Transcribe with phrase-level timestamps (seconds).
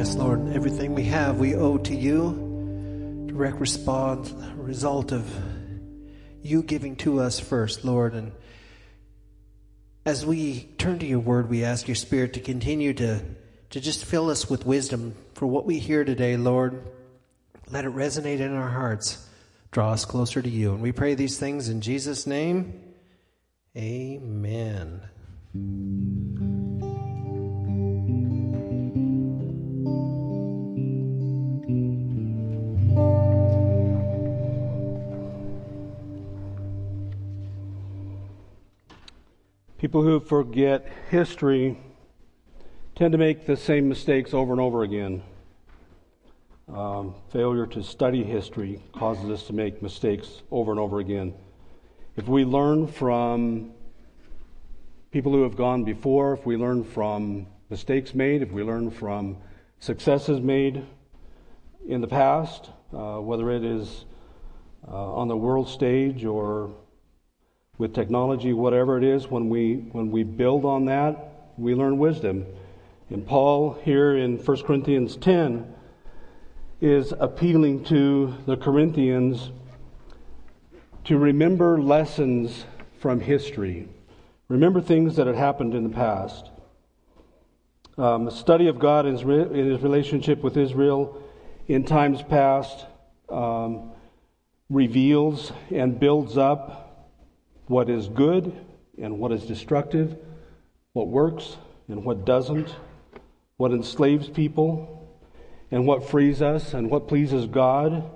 [0.00, 3.26] Yes, Lord, everything we have we owe to you.
[3.26, 5.30] Direct response, result of
[6.40, 8.14] you giving to us first, Lord.
[8.14, 8.32] And
[10.06, 13.20] as we turn to your word, we ask your Spirit to continue to,
[13.68, 16.82] to just fill us with wisdom for what we hear today, Lord.
[17.70, 19.28] Let it resonate in our hearts.
[19.70, 20.72] Draw us closer to you.
[20.72, 22.94] And we pray these things in Jesus' name.
[23.76, 25.02] Amen.
[39.80, 41.78] People who forget history
[42.94, 45.22] tend to make the same mistakes over and over again.
[46.68, 51.32] Um, failure to study history causes us to make mistakes over and over again.
[52.14, 53.72] If we learn from
[55.12, 59.38] people who have gone before, if we learn from mistakes made, if we learn from
[59.78, 60.84] successes made
[61.88, 64.04] in the past, uh, whether it is
[64.86, 66.70] uh, on the world stage or
[67.80, 72.44] with technology, whatever it is, when we, when we build on that, we learn wisdom.
[73.08, 75.74] And Paul here in 1 Corinthians 10
[76.82, 79.50] is appealing to the Corinthians
[81.04, 82.66] to remember lessons
[82.98, 83.88] from history.
[84.48, 86.50] Remember things that had happened in the past.
[87.96, 91.22] Um, the study of God in his, in his, relationship with Israel
[91.66, 92.84] in times past
[93.30, 93.92] um,
[94.68, 96.88] reveals and builds up
[97.70, 98.52] what is good
[99.00, 100.18] and what is destructive,
[100.92, 102.74] what works and what doesn't,
[103.58, 105.08] what enslaves people
[105.70, 108.10] and what frees us and what pleases God,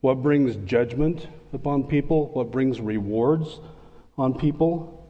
[0.00, 3.60] what brings judgment upon people, what brings rewards
[4.18, 5.08] on people.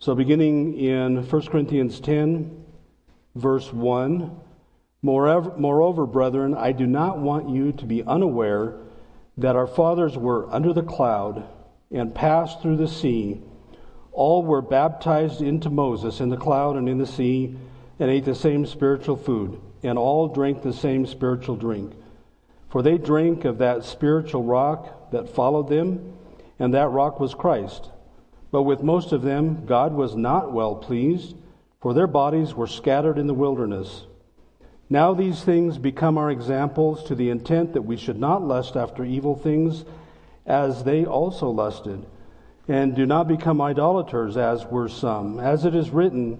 [0.00, 2.64] So, beginning in 1 Corinthians 10,
[3.36, 4.36] verse 1
[5.02, 8.74] Moreover, moreover, brethren, I do not want you to be unaware
[9.38, 11.46] that our fathers were under the cloud
[11.90, 13.40] and passed through the sea.
[14.12, 17.56] All were baptized into Moses in the cloud and in the sea,
[17.98, 21.92] and ate the same spiritual food, and all drank the same spiritual drink.
[22.68, 26.14] For they drank of that spiritual rock that followed them,
[26.58, 27.90] and that rock was Christ.
[28.50, 31.36] But with most of them, God was not well pleased,
[31.80, 34.06] for their bodies were scattered in the wilderness.
[34.88, 39.04] Now these things become our examples to the intent that we should not lust after
[39.04, 39.84] evil things
[40.50, 42.04] as they also lusted.
[42.66, 45.38] And do not become idolaters, as were some.
[45.38, 46.38] As it is written,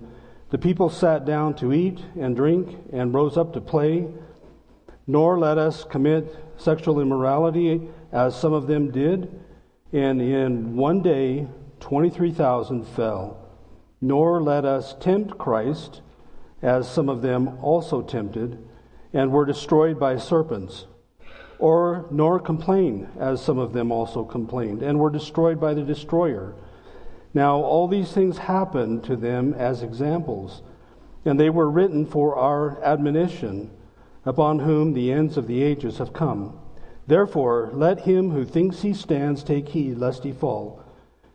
[0.51, 4.09] the people sat down to eat and drink and rose up to play.
[5.07, 9.41] Nor let us commit sexual immorality, as some of them did.
[9.93, 11.47] And in one day,
[11.79, 13.39] 23,000 fell.
[14.01, 16.01] Nor let us tempt Christ,
[16.63, 18.59] as some of them also tempted,
[19.13, 20.87] and were destroyed by serpents
[21.61, 26.55] or nor complain, as some of them also complained, and were destroyed by the destroyer.
[27.35, 30.63] Now, all these things happened to them as examples,
[31.25, 33.71] and they were written for our admonition,
[34.25, 36.59] upon whom the ends of the ages have come.
[37.07, 40.83] Therefore, let him who thinks he stands take heed lest he fall.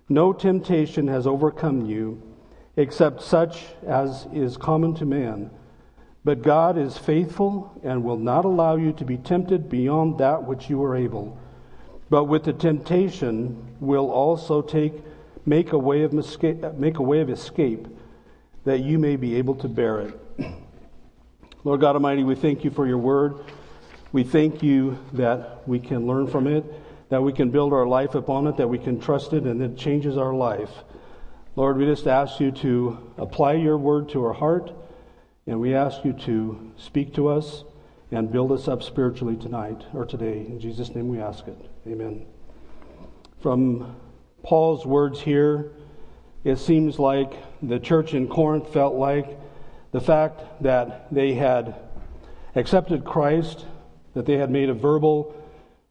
[0.10, 2.22] No temptation has overcome you,
[2.76, 5.52] except such as is common to man.
[6.26, 10.72] But God is faithful and will not allow you to be tempted beyond that which
[10.72, 11.38] you are able.
[12.10, 14.94] But with the temptation will also take
[15.46, 17.88] make a way of escape, make a way of escape
[18.64, 20.20] that you may be able to bear it.
[21.64, 23.36] Lord God Almighty, we thank you for your word.
[24.12, 26.66] We thank you that we can learn from it,
[27.10, 29.78] that we can build our life upon it, that we can trust it, and it
[29.78, 30.72] changes our life.
[31.56, 34.72] Lord, we just ask you to apply your word to our heart
[35.48, 37.64] and we ask you to speak to us
[38.12, 40.40] and build us up spiritually tonight or today.
[40.40, 41.58] In Jesus' name we ask it.
[41.88, 42.26] Amen.
[43.42, 43.96] From
[44.42, 45.72] Paul's words here,
[46.44, 49.40] it seems like the church in Corinth felt like
[49.92, 51.76] the fact that they had
[52.56, 53.66] accepted Christ,
[54.14, 55.36] that they had made a verbal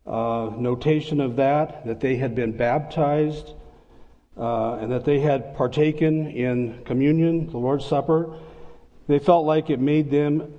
[0.06, 3.52] uh, notation of that, that they had been baptized,
[4.36, 8.36] uh, and that they had partaken in communion, the Lord's Supper
[9.06, 10.52] they felt like it made them,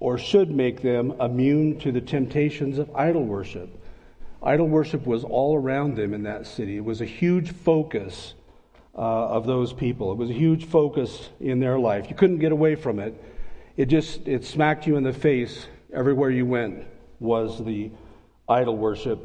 [0.00, 3.70] or should make them, immune to the temptations of idol worship.
[4.42, 6.76] Idol worship was all around them in that city.
[6.76, 8.34] It was a huge focus
[8.96, 10.10] uh, of those people.
[10.10, 12.10] It was a huge focus in their life.
[12.10, 13.14] You couldn't get away from it.
[13.76, 16.84] It just it smacked you in the face everywhere you went
[17.20, 17.90] was the
[18.48, 19.20] idol worship.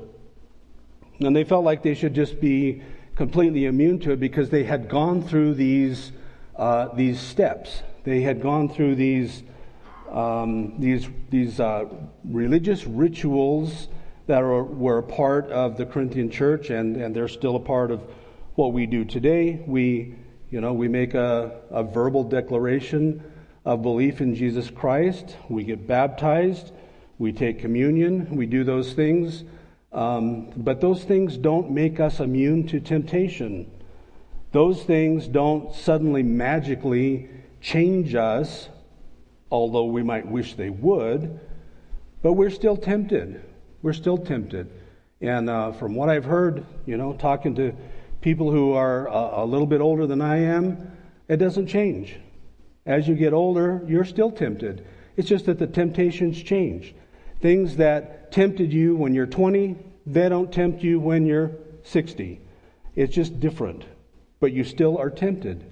[1.19, 2.83] And they felt like they should just be
[3.15, 6.11] completely immune to it because they had gone through these
[6.55, 9.43] uh, these steps they had gone through these
[10.11, 11.83] um, these, these uh,
[12.23, 13.89] religious rituals
[14.27, 17.91] that are, were a part of the Corinthian church, and, and they're still a part
[17.91, 18.01] of
[18.55, 19.61] what we do today.
[19.67, 20.15] We,
[20.49, 23.21] you know, we make a, a verbal declaration
[23.65, 25.35] of belief in Jesus Christ.
[25.49, 26.71] We get baptized.
[27.19, 28.33] We take communion.
[28.33, 29.43] We do those things.
[29.91, 33.69] Um, but those things don't make us immune to temptation.
[34.53, 37.29] Those things don't suddenly magically
[37.67, 38.69] change us,
[39.51, 41.37] although we might wish they would,
[42.21, 43.43] but we're still tempted.
[43.81, 44.71] We're still tempted.
[45.19, 47.75] And uh, from what I've heard, you know, talking to
[48.21, 50.93] people who are a, a little bit older than I am,
[51.27, 52.15] it doesn't change.
[52.85, 54.87] As you get older, you're still tempted.
[55.17, 56.95] It's just that the temptations change.
[57.41, 59.75] Things that tempted you when you're 20,
[60.05, 61.51] they don't tempt you when you're
[61.83, 62.39] 60.
[62.95, 63.83] It's just different.
[64.39, 65.65] But you still are tempted.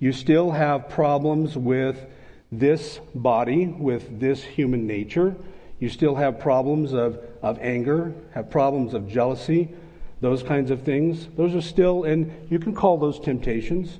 [0.00, 2.06] You still have problems with
[2.50, 5.36] this body, with this human nature.
[5.78, 9.68] You still have problems of, of anger, have problems of jealousy,
[10.22, 11.28] those kinds of things.
[11.36, 13.98] Those are still, and you can call those temptations.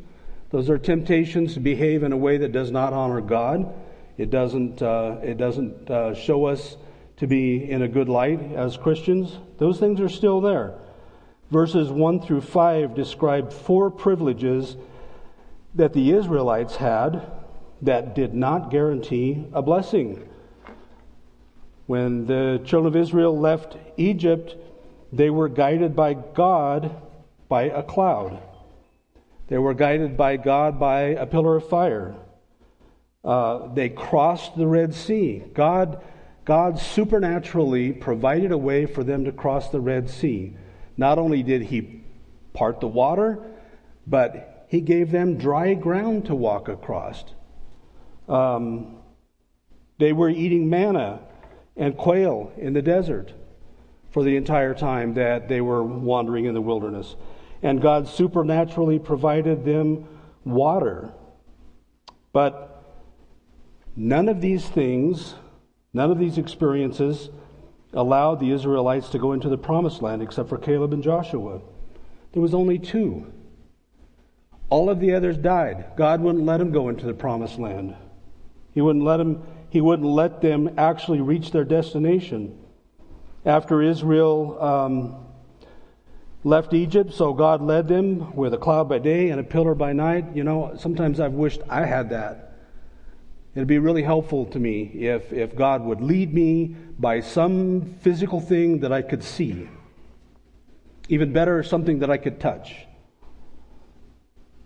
[0.51, 3.73] Those are temptations to behave in a way that does not honor God.
[4.17, 6.79] It doesn't, uh, it doesn't uh, show us
[7.19, 9.39] to be in a good light as Christians.
[9.59, 10.75] Those things are still there.
[11.51, 14.77] Verses 1 through 5 describe four privileges
[15.75, 17.23] that the Israelites had
[17.83, 20.29] that did not guarantee a blessing.
[21.87, 24.57] When the children of Israel left Egypt,
[25.13, 26.95] they were guided by God
[27.49, 28.41] by a cloud.
[29.49, 32.15] They were guided by God by a pillar of fire.
[33.25, 35.43] Uh, they crossed the Red Sea.
[35.53, 36.03] God,
[36.45, 40.57] God supernaturally provided a way for them to cross the Red Sea.
[40.97, 42.03] Not only did He
[42.53, 43.41] part the water,
[44.07, 47.25] but He gave them dry ground to walk across.
[48.29, 48.99] Um,
[49.99, 51.19] they were eating manna
[51.77, 53.33] and quail in the desert
[54.13, 57.17] for the entire time that they were wandering in the wilderness.
[57.65, 60.07] And God supernaturally provided them
[60.45, 61.15] water.
[62.33, 62.85] But
[63.97, 65.35] none of these things,
[65.93, 67.29] none of these experiences
[67.93, 71.61] allowed the Israelites to go into the promised land except for Caleb and Joshua.
[72.31, 73.33] There was only two.
[74.71, 75.85] All of the others died.
[75.97, 77.97] God wouldn't let them go into the promised land.
[78.73, 82.59] He wouldn't let them he wouldn't let them actually reach their destination.
[83.47, 85.27] After Israel um,
[86.43, 89.93] left Egypt, so God led them with a cloud by day and a pillar by
[89.93, 90.35] night.
[90.35, 92.51] You know, sometimes I've wished I had that.
[93.55, 98.41] It'd be really helpful to me if, if God would lead me by some physical
[98.41, 99.69] thing that I could see.
[101.09, 102.87] Even better, something that I could touch.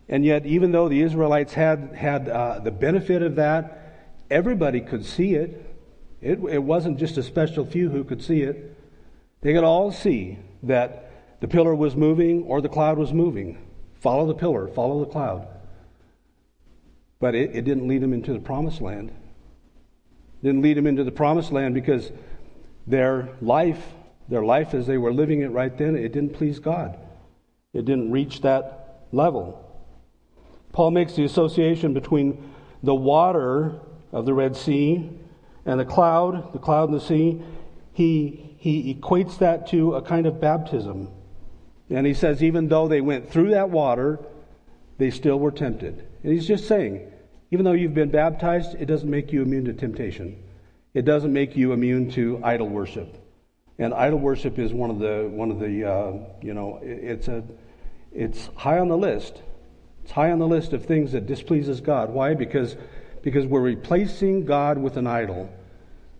[0.09, 3.85] And yet, even though the Israelites had, had uh, the benefit of that,
[4.31, 5.77] Everybody could see it.
[6.21, 6.41] it.
[6.51, 8.77] It wasn't just a special few who could see it.
[9.43, 13.59] They could all see that the pillar was moving or the cloud was moving.
[14.01, 15.47] Follow the pillar, follow the cloud.
[17.21, 19.13] But it, it didn't lead them into the promised land.
[20.43, 22.11] Didn't lead them into the promised land because
[22.87, 23.83] their life,
[24.29, 26.99] their life as they were living it right then, it didn't please God.
[27.73, 29.61] It didn't reach that level.
[30.75, 32.51] Paul makes the association between
[32.83, 33.77] the water
[34.11, 35.09] of the Red Sea
[35.65, 37.41] and the cloud, the cloud and the sea,
[37.93, 41.09] he, he equates that to a kind of baptism.
[41.89, 44.19] And he says, even though they went through that water,
[44.99, 46.09] they still were tempted.
[46.25, 47.09] And he's just saying,
[47.53, 50.43] even though you've been baptized, it doesn't make you immune to temptation.
[50.93, 53.17] It doesn't make you immune to idol worship.
[53.79, 57.43] And idol worship is one of the one of the uh, you know it's a
[58.13, 59.43] it's high on the list.
[60.05, 62.11] It's high on the list of things that displeases God.
[62.11, 62.35] Why?
[62.35, 62.77] Because
[63.25, 65.51] because we're replacing God with an idol.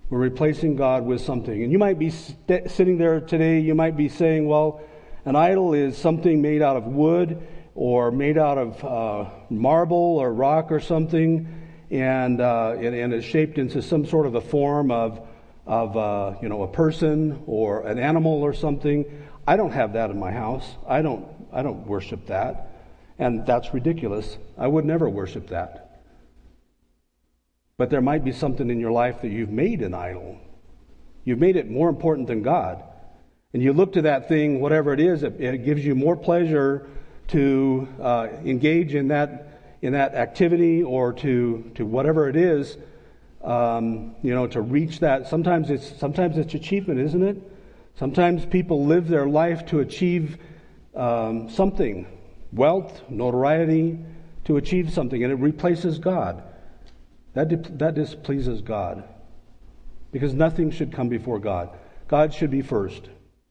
[0.09, 1.63] We're replacing God with something.
[1.63, 4.81] And you might be st- sitting there today, you might be saying, well,
[5.27, 10.33] an idol is something made out of wood or made out of uh, marble or
[10.33, 11.47] rock or something,
[11.91, 15.27] and, uh, and, and, it's shaped into some sort of a form of,
[15.67, 19.05] of uh, you know, a person or an animal or something.
[19.47, 20.67] I don't have that in my house.
[20.89, 22.74] I don't, I don't worship that.
[23.19, 24.39] And that's ridiculous.
[24.59, 26.03] I would never worship that.
[27.77, 30.39] But there might be something in your life that you've made an idol.
[31.25, 32.83] You've made it more important than God.
[33.53, 36.89] And you look to that thing, whatever it is, it, it gives you more pleasure
[37.29, 42.77] to uh, engage in that, in that activity or to, to whatever it is,
[43.43, 45.29] um, you know, to reach that.
[45.29, 47.37] Sometimes it's, sometimes it's achievement, isn't it?
[47.97, 50.37] Sometimes people live their life to achieve
[50.97, 52.07] um, something
[52.55, 53.99] wealth, notoriety,
[54.45, 56.43] to achieve something, and it replaces God.
[57.35, 59.05] That, that displeases God.
[60.13, 61.71] Because nothing should come before God.
[62.07, 63.09] God should be first.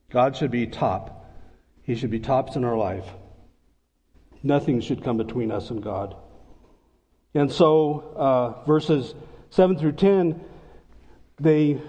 [0.10, 1.29] God should be top.
[1.81, 3.05] He should be tops in our life.
[4.41, 6.15] Nothing should come between us and God.
[7.33, 9.15] And so, uh, verses
[9.50, 10.39] 7 through 10,
[11.39, 11.81] they,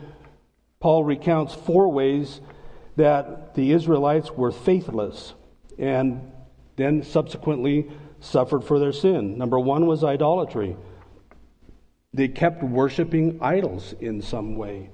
[0.81, 2.41] Paul recounts four ways
[2.97, 5.35] that the Israelites were faithless
[5.79, 6.33] and
[6.77, 7.91] then subsequently
[8.21, 9.37] suffered for their sin.
[9.39, 10.77] Number one was idolatry.
[12.13, 14.91] They kept worshiping idols in some way.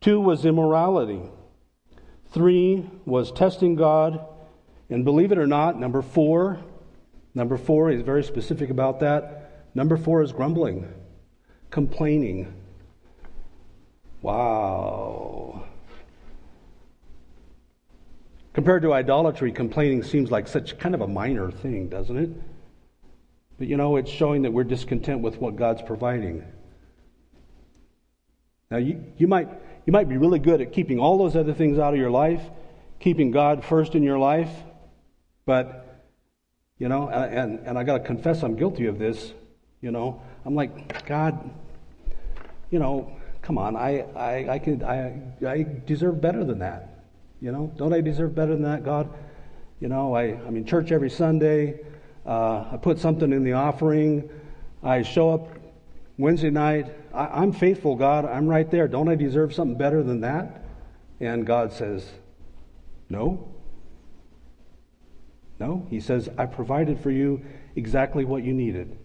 [0.00, 1.22] Two was immorality.
[2.30, 4.24] Three was testing God.
[4.90, 6.60] And believe it or not, number four,
[7.34, 9.66] number four, he's very specific about that.
[9.74, 10.92] Number four is grumbling,
[11.70, 12.54] complaining.
[14.20, 15.63] Wow.
[18.54, 22.30] Compared to idolatry, complaining seems like such kind of a minor thing, doesn't it?
[23.58, 26.44] But you know, it's showing that we're discontent with what God's providing.
[28.70, 29.48] Now, you, you, might,
[29.86, 32.42] you might be really good at keeping all those other things out of your life,
[33.00, 34.50] keeping God first in your life,
[35.46, 36.04] but,
[36.78, 39.32] you know, and, and I got to confess I'm guilty of this,
[39.80, 40.22] you know.
[40.44, 41.50] I'm like, God,
[42.70, 46.93] you know, come on, I, I, I, could, I, I deserve better than that.
[47.44, 49.10] You know, don't I deserve better than that, God?
[49.78, 51.78] You know, I, I'm in church every Sunday.
[52.24, 54.30] Uh, I put something in the offering.
[54.82, 55.48] I show up
[56.16, 56.86] Wednesday night.
[57.12, 58.24] I, am faithful, God.
[58.24, 58.88] I'm right there.
[58.88, 60.64] Don't I deserve something better than that?
[61.20, 62.08] And God says,
[63.10, 63.46] No.
[65.60, 65.86] No.
[65.90, 67.44] He says, I provided for you
[67.76, 68.96] exactly what you needed.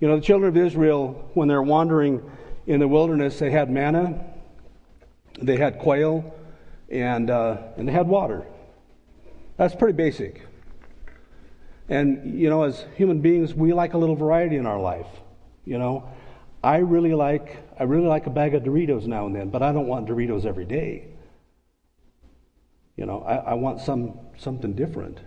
[0.00, 2.28] You know, the children of Israel, when they're wandering
[2.66, 4.24] in the wilderness, they had manna,
[5.40, 6.34] they had quail,
[6.94, 8.46] and, uh, and they had water.
[9.56, 10.46] That's pretty basic.
[11.88, 15.08] And, you know, as human beings, we like a little variety in our life.
[15.64, 16.08] You know,
[16.62, 19.72] I really like, I really like a bag of Doritos now and then, but I
[19.72, 21.08] don't want Doritos every day.
[22.96, 25.18] You know, I, I want some, something different.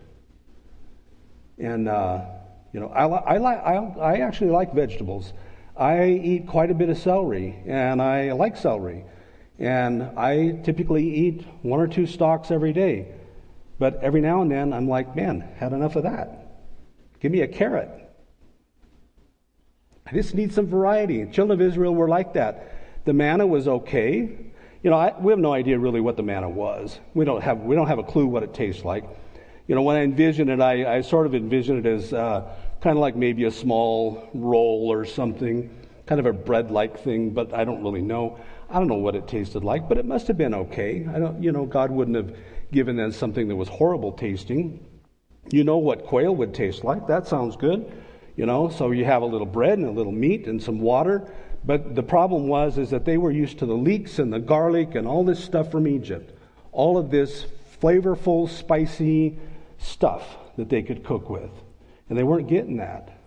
[1.58, 2.26] And, uh,
[2.72, 5.34] you know, I, I, like, I, I actually like vegetables.
[5.76, 9.04] I eat quite a bit of celery, and I like celery.
[9.60, 13.08] And I typically eat one or two stalks every day.
[13.80, 16.48] But every now and then, I'm like, man, had enough of that.
[17.20, 17.90] Give me a carrot.
[20.06, 21.26] I just need some variety.
[21.26, 23.04] Children of Israel were like that.
[23.06, 24.38] The manna was okay.
[24.84, 27.00] You know, I, we have no idea really what the manna was.
[27.14, 29.04] We don't have we don't have a clue what it tastes like.
[29.68, 32.50] You know, when I envision it, I, I sort of envision it as uh,
[32.80, 35.70] kind of like maybe a small roll or something,
[36.06, 38.40] kind of a bread-like thing, but I don't really know.
[38.70, 41.08] I don't know what it tasted like, but it must have been okay.
[41.14, 42.36] I don't, you know, God wouldn't have
[42.72, 44.86] given them something that was horrible tasting.
[45.50, 47.08] You know what quail would taste like.
[47.08, 47.92] That sounds good.
[48.36, 51.32] You know, so you have a little bread and a little meat and some water.
[51.64, 54.96] But the problem was is that they were used to the leeks and the garlic
[54.96, 56.38] and all this stuff from Egypt.
[56.72, 57.46] All of this
[57.82, 59.38] flavorful, spicy
[59.78, 61.52] stuff that they could cook with.
[62.10, 63.18] And they weren't getting that.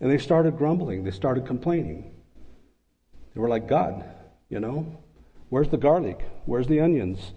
[0.00, 1.02] And they started grumbling.
[1.02, 2.12] They started complaining.
[3.34, 4.04] They were like, God,
[4.48, 4.86] you know,
[5.48, 6.20] where's the garlic?
[6.46, 7.32] Where's the onions?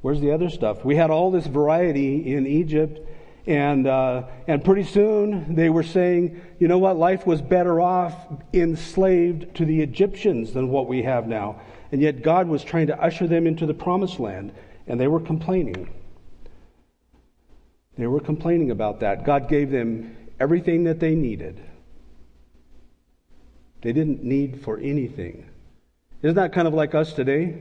[0.00, 0.84] Where's the other stuff?
[0.84, 3.00] We had all this variety in Egypt,
[3.46, 8.14] and, uh, and pretty soon they were saying, you know what, life was better off
[8.52, 11.60] enslaved to the Egyptians than what we have now.
[11.90, 14.52] And yet God was trying to usher them into the promised land,
[14.86, 15.88] and they were complaining.
[17.96, 19.24] They were complaining about that.
[19.24, 21.60] God gave them everything that they needed.
[23.82, 25.48] They didn't need for anything.
[26.24, 27.54] Isn't that kind of like us today?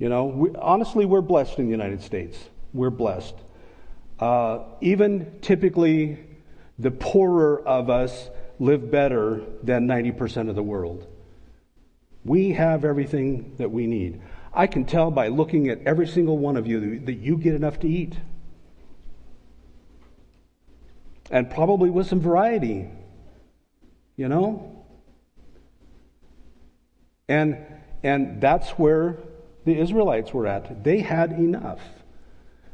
[0.00, 2.36] You know, we, honestly, we're blessed in the United States.
[2.74, 3.36] We're blessed.
[4.18, 6.18] Uh, even typically,
[6.76, 11.06] the poorer of us live better than 90% of the world.
[12.24, 14.22] We have everything that we need.
[14.52, 17.78] I can tell by looking at every single one of you that you get enough
[17.80, 18.16] to eat.
[21.30, 22.90] And probably with some variety.
[24.16, 24.77] You know?
[27.28, 27.58] And
[28.02, 29.18] and that's where
[29.64, 30.84] the Israelites were at.
[30.84, 31.80] They had enough.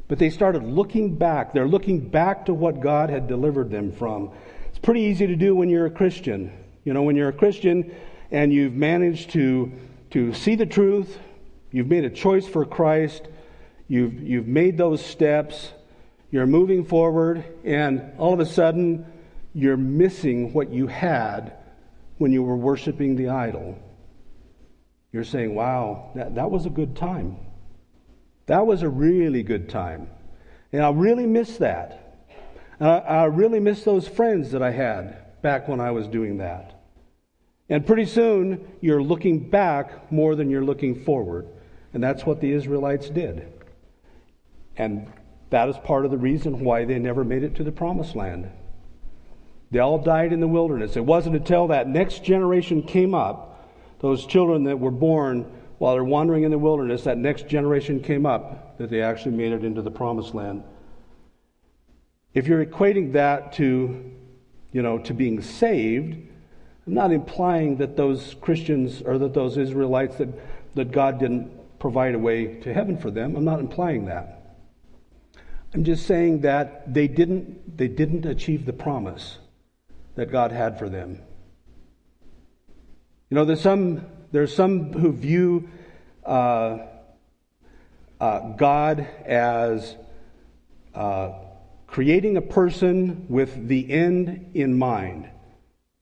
[0.07, 1.53] But they started looking back.
[1.53, 4.31] They're looking back to what God had delivered them from.
[4.69, 6.53] It's pretty easy to do when you're a Christian.
[6.83, 7.95] You know, when you're a Christian
[8.29, 9.71] and you've managed to,
[10.11, 11.17] to see the truth,
[11.71, 13.27] you've made a choice for Christ,
[13.87, 15.71] you've, you've made those steps,
[16.29, 19.05] you're moving forward, and all of a sudden,
[19.55, 21.53] you're missing what you had
[22.19, 23.79] when you were worshiping the idol
[25.15, 27.37] you're saying, wow, that, that was a good time.
[28.47, 30.09] That was a really good time.
[30.73, 32.27] And I really miss that.
[32.81, 36.81] I, I really miss those friends that I had back when I was doing that.
[37.69, 41.47] And pretty soon, you're looking back more than you're looking forward.
[41.93, 43.53] And that's what the Israelites did.
[44.75, 45.07] And
[45.49, 48.51] that is part of the reason why they never made it to the promised land.
[49.71, 50.97] They all died in the wilderness.
[50.97, 53.54] It wasn't until that next generation came up,
[54.05, 58.23] those children that were born while they're wandering in the wilderness, that next generation came
[58.23, 60.63] up, that they actually made it into the promised land.
[62.35, 64.11] If you're equating that to,
[64.71, 66.17] you know, to being saved,
[66.85, 70.29] I'm not implying that those Christians or that those Israelites that,
[70.75, 73.35] that God didn't provide a way to heaven for them.
[73.35, 74.59] I'm not implying that.
[75.73, 79.39] I'm just saying that they didn't, they didn't achieve the promise
[80.13, 81.21] that God had for them.
[83.29, 85.67] You know, there's some, there's some who view
[86.23, 86.77] uh,
[88.19, 89.95] uh, God as
[90.93, 91.31] uh,
[91.87, 95.27] creating a person with the end in mind.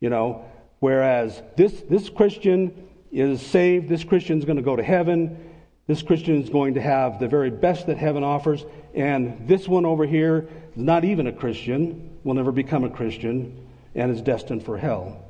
[0.01, 0.45] You know,
[0.79, 5.53] whereas this, this Christian is saved, this Christian's going to go to heaven,
[5.87, 9.85] this Christian is going to have the very best that heaven offers, and this one
[9.85, 13.65] over here is not even a Christian, will never become a Christian,
[13.95, 15.22] and is destined for hell.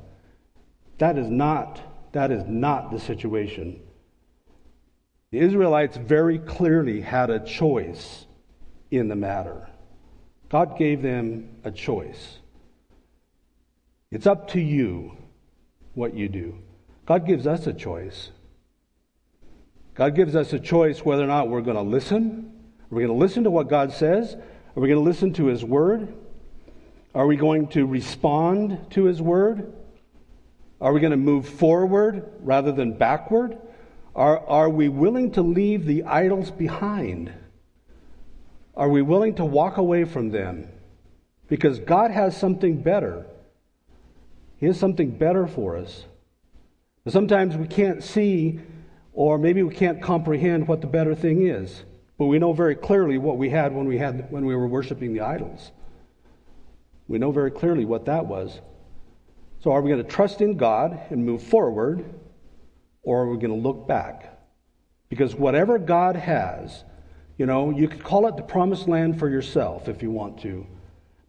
[0.98, 1.80] That is not,
[2.12, 3.80] that is not the situation.
[5.30, 8.26] The Israelites very clearly had a choice
[8.90, 9.68] in the matter.
[10.48, 12.38] God gave them a choice.
[14.12, 15.16] It's up to you
[15.94, 16.58] what you do.
[17.06, 18.30] God gives us a choice.
[19.94, 22.52] God gives us a choice whether or not we're going to listen.
[22.90, 24.34] Are we going to listen to what God says?
[24.34, 26.14] Are we going to listen to His Word?
[27.14, 29.72] Are we going to respond to His Word?
[30.84, 33.56] Are we going to move forward rather than backward?
[34.14, 37.32] Are, are we willing to leave the idols behind?
[38.76, 40.68] Are we willing to walk away from them?
[41.48, 43.24] Because God has something better.
[44.58, 46.04] He has something better for us.
[47.08, 48.60] Sometimes we can't see,
[49.14, 51.82] or maybe we can't comprehend what the better thing is.
[52.18, 55.14] But we know very clearly what we had when we had when we were worshiping
[55.14, 55.72] the idols.
[57.08, 58.60] We know very clearly what that was.
[59.64, 62.04] So are we going to trust in God and move forward,
[63.02, 64.38] or are we going to look back?
[65.08, 66.84] Because whatever God has,
[67.38, 70.66] you know, you could call it the promised land for yourself if you want to.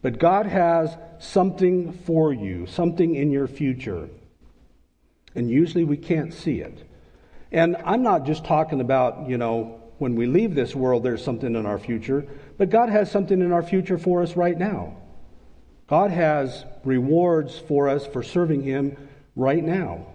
[0.01, 4.09] But God has something for you, something in your future.
[5.33, 6.85] And usually we can't see it.
[7.53, 11.55] And I'm not just talking about, you know, when we leave this world, there's something
[11.55, 14.97] in our future, but God has something in our future for us right now.
[15.87, 18.97] God has rewards for us for serving Him
[19.35, 20.07] right now.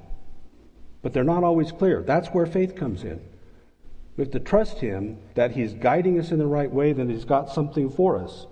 [1.02, 2.02] But they're not always clear.
[2.02, 3.20] That's where faith comes in.
[4.16, 7.24] We have to trust Him that He's guiding us in the right way, that He's
[7.24, 8.46] got something for us.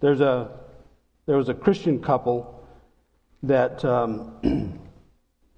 [0.00, 0.50] There's a,
[1.24, 2.66] there was a Christian couple
[3.42, 4.78] that, um,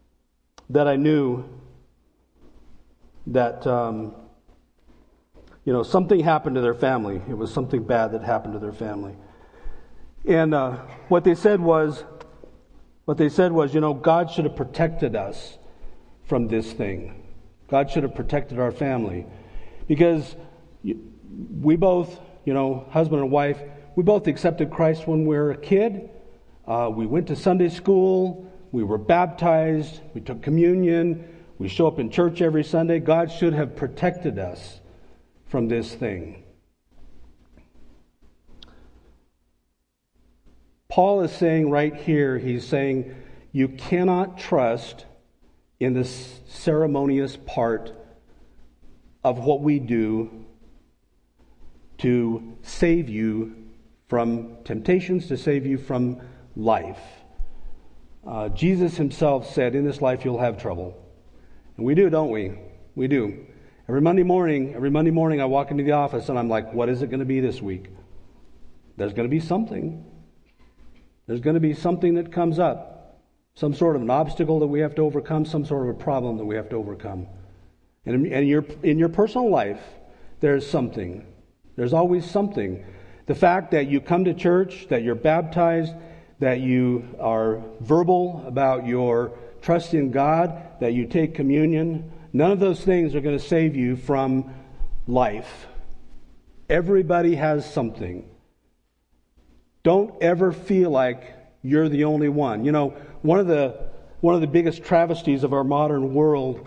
[0.70, 1.44] that I knew
[3.26, 4.14] that, um,
[5.64, 7.20] you know, something happened to their family.
[7.28, 9.16] It was something bad that happened to their family.
[10.28, 10.72] And uh,
[11.08, 12.04] what they said was,
[13.06, 15.56] what they said was, you know, God should have protected us
[16.24, 17.24] from this thing.
[17.68, 19.24] God should have protected our family.
[19.86, 20.36] Because
[21.62, 23.58] we both, you know, husband and wife,
[23.96, 26.10] we both accepted Christ when we were a kid.
[26.66, 28.52] Uh, we went to Sunday school.
[28.70, 30.02] We were baptized.
[30.12, 31.26] We took communion.
[31.56, 33.00] We show up in church every Sunday.
[33.00, 34.80] God should have protected us
[35.46, 36.44] from this thing.
[40.88, 43.14] Paul is saying right here, he's saying,
[43.52, 45.04] you cannot trust
[45.78, 47.92] in this ceremonious part
[49.22, 50.46] of what we do
[51.98, 53.54] to save you
[54.08, 56.20] from temptations, to save you from
[56.56, 57.00] life.
[58.26, 60.96] Uh, Jesus himself said, In this life you'll have trouble.
[61.76, 62.58] And we do, don't we?
[62.94, 63.46] We do.
[63.88, 66.88] Every Monday morning, every Monday morning I walk into the office and I'm like, what
[66.88, 67.88] is it going to be this week?
[68.96, 70.04] There's going to be something.
[71.28, 73.20] There's going to be something that comes up,
[73.54, 76.38] some sort of an obstacle that we have to overcome, some sort of a problem
[76.38, 77.28] that we have to overcome.
[78.06, 79.80] And in, your, in your personal life,
[80.40, 81.26] there's something.
[81.76, 82.82] There's always something.
[83.26, 85.92] The fact that you come to church, that you're baptized,
[86.38, 92.58] that you are verbal about your trust in God, that you take communion, none of
[92.58, 94.54] those things are going to save you from
[95.06, 95.66] life.
[96.70, 98.26] Everybody has something.
[99.82, 102.64] Don't ever feel like you're the only one.
[102.64, 102.90] You know,
[103.22, 103.88] one of the
[104.20, 106.66] one of the biggest travesties of our modern world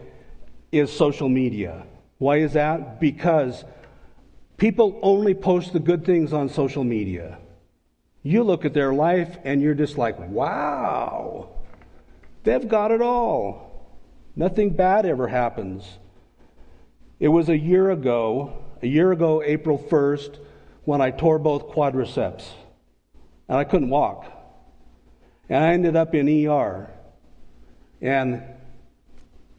[0.71, 1.86] is social media.
[2.17, 3.02] Why is that?
[3.02, 3.65] Because
[4.56, 7.39] people only post the good things on social media.
[8.24, 11.50] You look at their life and you're just like, wow.
[12.43, 13.89] They've got it all.
[14.36, 15.84] Nothing bad ever happens.
[17.19, 20.38] It was a year ago, a year ago, April 1st,
[20.86, 22.45] when I tore both quadriceps
[23.52, 24.32] and I couldn't walk.
[25.50, 26.90] And I ended up in ER
[28.02, 28.42] and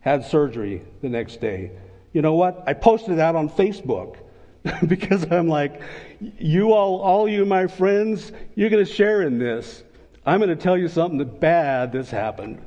[0.00, 1.72] had surgery the next day.
[2.14, 2.64] You know what?
[2.66, 4.16] I posted that on Facebook
[4.86, 5.82] because I'm like,
[6.20, 9.82] you all, all you my friends, you're going to share in this.
[10.24, 12.62] I'm going to tell you something that bad that's happened.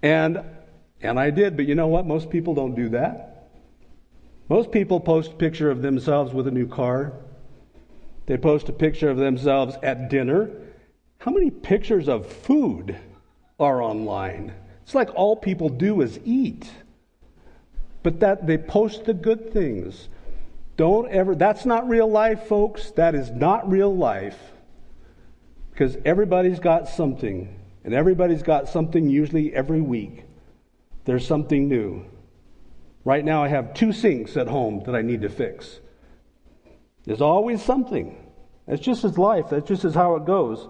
[0.00, 0.44] And,
[1.00, 2.06] and I did, but you know what?
[2.06, 3.48] Most people don't do that.
[4.48, 7.14] Most people post a picture of themselves with a new car.
[8.26, 10.50] They post a picture of themselves at dinner.
[11.18, 12.96] How many pictures of food
[13.58, 14.52] are online?
[14.82, 16.70] It's like all people do is eat.
[18.02, 20.08] But that they post the good things.
[20.76, 22.90] Don't ever, that's not real life, folks.
[22.92, 24.38] That is not real life.
[25.70, 27.54] Because everybody's got something.
[27.84, 30.24] And everybody's got something usually every week.
[31.04, 32.04] There's something new.
[33.04, 35.80] Right now, I have two sinks at home that I need to fix.
[37.04, 38.16] There's always something.
[38.66, 40.68] That's just as life, that's just as how it goes.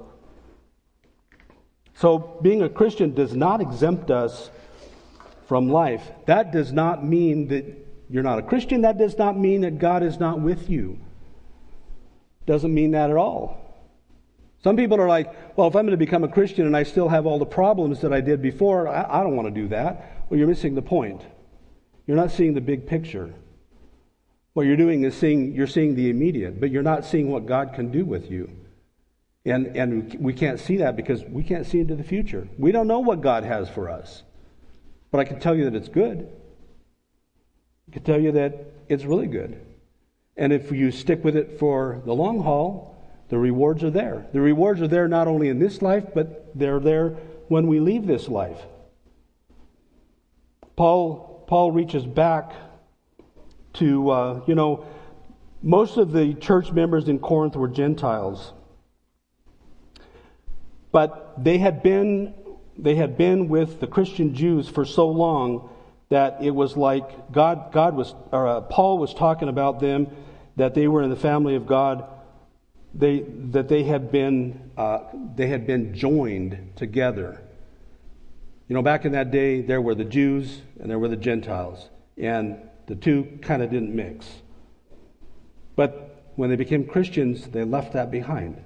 [1.95, 4.51] So, being a Christian does not exempt us
[5.47, 6.11] from life.
[6.27, 7.65] That does not mean that
[8.09, 8.83] you're not a Christian.
[8.83, 10.99] That does not mean that God is not with you.
[12.47, 13.59] Doesn't mean that at all.
[14.65, 17.09] Some people are like, well, if I'm going to become a Christian and I still
[17.09, 20.25] have all the problems that I did before, I, I don't want to do that.
[20.29, 21.21] Well, you're missing the point.
[22.07, 23.35] You're not seeing the big picture.
[24.55, 27.73] What you're doing is seeing, you're seeing the immediate, but you're not seeing what God
[27.75, 28.51] can do with you.
[29.45, 32.47] And, and we can't see that because we can't see into the future.
[32.59, 34.23] We don't know what God has for us.
[35.11, 36.29] But I can tell you that it's good.
[37.89, 39.61] I can tell you that it's really good.
[40.37, 42.97] And if you stick with it for the long haul,
[43.29, 44.27] the rewards are there.
[44.33, 47.17] The rewards are there not only in this life, but they're there
[47.49, 48.61] when we leave this life.
[50.77, 52.53] Paul, Paul reaches back
[53.75, 54.87] to, uh, you know,
[55.63, 58.53] most of the church members in Corinth were Gentiles.
[60.91, 62.35] But they had been,
[62.77, 65.71] they had been with the Christian Jews for so long
[66.09, 70.09] that it was like God, God was, or uh, Paul was talking about them,
[70.57, 72.05] that they were in the family of God
[72.95, 75.01] they, that they had been uh,
[75.35, 77.43] they had been joined together.
[78.69, 81.89] You know, back in that day, there were the Jews and there were the Gentiles,
[82.17, 84.27] and the two kind of didn't mix.
[85.77, 88.63] But when they became Christians, they left that behind.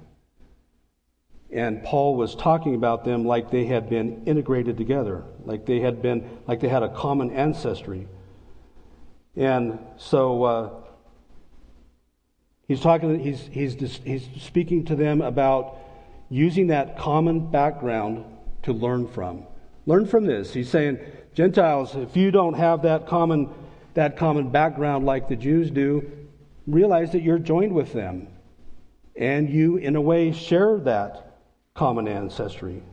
[1.51, 6.01] And Paul was talking about them like they had been integrated together, like they had
[6.01, 8.07] been, like they had a common ancestry.
[9.35, 10.69] And so uh,
[12.67, 15.77] He's talking, he's, he's, he's speaking to them about
[16.29, 18.25] using that common background
[18.63, 19.45] to learn from.
[19.85, 20.53] Learn from this.
[20.53, 20.99] He's saying,
[21.33, 23.49] Gentiles, if you don't have that common,
[23.97, 26.07] that common background like the Jews do,
[26.67, 28.27] realize that you're joined with them.
[29.15, 31.39] And you, in a way, share that
[31.73, 32.83] common ancestry.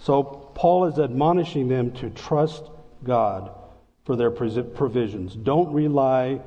[0.00, 0.24] So,
[0.56, 2.64] Paul is admonishing them to trust
[3.04, 3.52] God
[4.04, 5.36] for their provisions.
[5.36, 6.40] Don't rely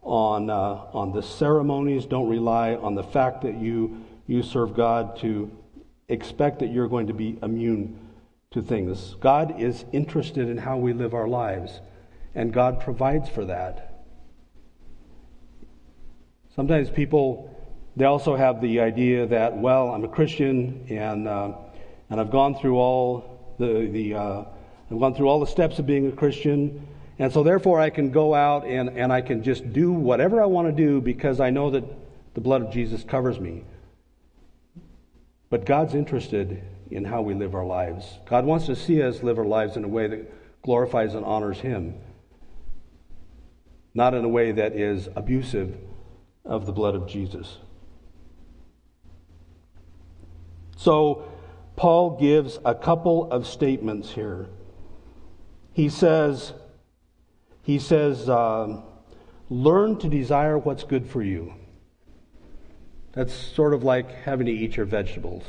[0.00, 2.06] on, uh, on the ceremonies.
[2.06, 5.50] Don't rely on the fact that you, you serve God to
[6.08, 8.03] expect that you're going to be immune
[8.54, 9.14] to things.
[9.20, 11.80] God is interested in how we live our lives,
[12.34, 14.04] and God provides for that.
[16.56, 17.54] Sometimes people,
[17.96, 21.52] they also have the idea that, well, I'm a Christian and, uh,
[22.10, 24.44] and I've gone through all the, the uh,
[24.90, 26.86] I've gone through all the steps of being a Christian
[27.18, 30.46] and so, therefore, I can go out and, and I can just do whatever I
[30.46, 31.84] want to do because I know that
[32.34, 33.64] the blood of Jesus covers me.
[35.48, 36.62] But God's interested
[36.94, 38.20] in how we live our lives.
[38.24, 41.58] God wants to see us live our lives in a way that glorifies and honors
[41.58, 41.94] Him,
[43.94, 45.76] not in a way that is abusive
[46.44, 47.58] of the blood of Jesus.
[50.76, 51.32] So,
[51.74, 54.46] Paul gives a couple of statements here.
[55.72, 56.52] He says,
[57.62, 58.84] he says, um,
[59.50, 61.54] learn to desire what's good for you.
[63.12, 65.42] That's sort of like having to eat your vegetables.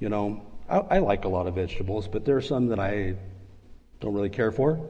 [0.00, 3.14] You know, I, I like a lot of vegetables, but there are some that I
[4.00, 4.80] don't really care for.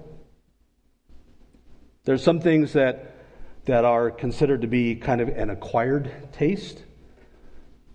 [2.04, 3.16] There's some things that
[3.66, 6.82] that are considered to be kind of an acquired taste.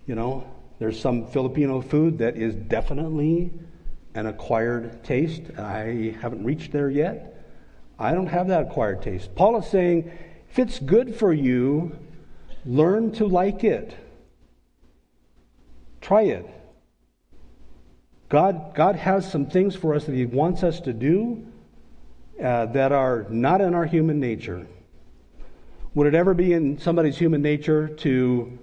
[0.06, 0.48] You know,
[0.78, 3.52] there's some Filipino food that is definitely
[4.14, 5.42] an acquired taste.
[5.58, 7.32] I haven't reached there yet.
[7.98, 9.34] I don't have that acquired taste.
[9.34, 10.10] Paul is saying,
[10.50, 11.98] if it's good for you,
[12.64, 13.96] learn to like it.
[16.00, 16.46] Try it.
[18.28, 21.46] God, God has some things for us that He wants us to do
[22.42, 24.66] uh, that are not in our human nature.
[25.94, 28.58] Would it ever be in somebody's human nature to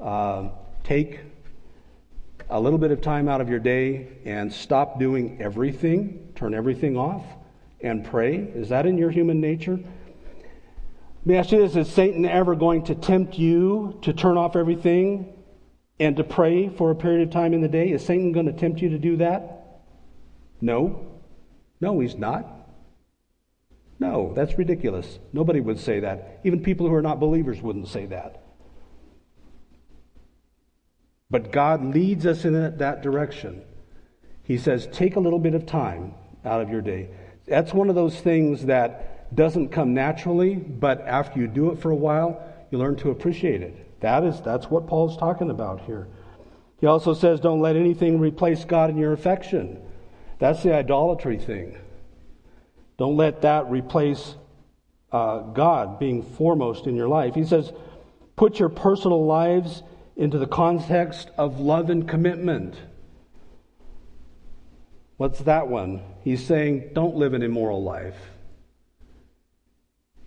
[0.00, 0.48] uh,
[0.84, 1.20] take
[2.50, 6.96] a little bit of time out of your day and stop doing everything, turn everything
[6.96, 7.24] off,
[7.80, 8.36] and pray?
[8.36, 9.78] Is that in your human nature?
[9.78, 14.56] Let me ask you this Is Satan ever going to tempt you to turn off
[14.56, 15.32] everything
[15.98, 17.90] and to pray for a period of time in the day?
[17.90, 19.80] Is Satan going to tempt you to do that?
[20.60, 21.06] No.
[21.80, 22.46] No, he's not.
[23.98, 25.18] No, that's ridiculous.
[25.32, 26.40] Nobody would say that.
[26.44, 28.42] Even people who are not believers wouldn't say that.
[31.30, 33.62] But God leads us in that direction.
[34.44, 37.10] He says, take a little bit of time out of your day.
[37.46, 41.90] That's one of those things that doesn't come naturally, but after you do it for
[41.90, 43.85] a while, you learn to appreciate it.
[44.00, 46.08] That is, that's what Paul's talking about here.
[46.80, 49.80] He also says, don't let anything replace God in your affection.
[50.38, 51.78] That's the idolatry thing.
[52.98, 54.34] Don't let that replace
[55.12, 57.34] uh, God being foremost in your life.
[57.34, 57.72] He says,
[58.36, 59.82] put your personal lives
[60.16, 62.76] into the context of love and commitment.
[65.16, 66.02] What's that one?
[66.22, 68.16] He's saying, don't live an immoral life.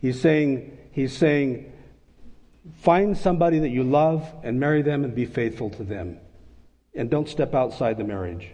[0.02, 1.72] He's saying, he's saying,
[2.78, 6.20] find somebody that you love and marry them and be faithful to them.
[6.94, 8.52] And don't step outside the marriage.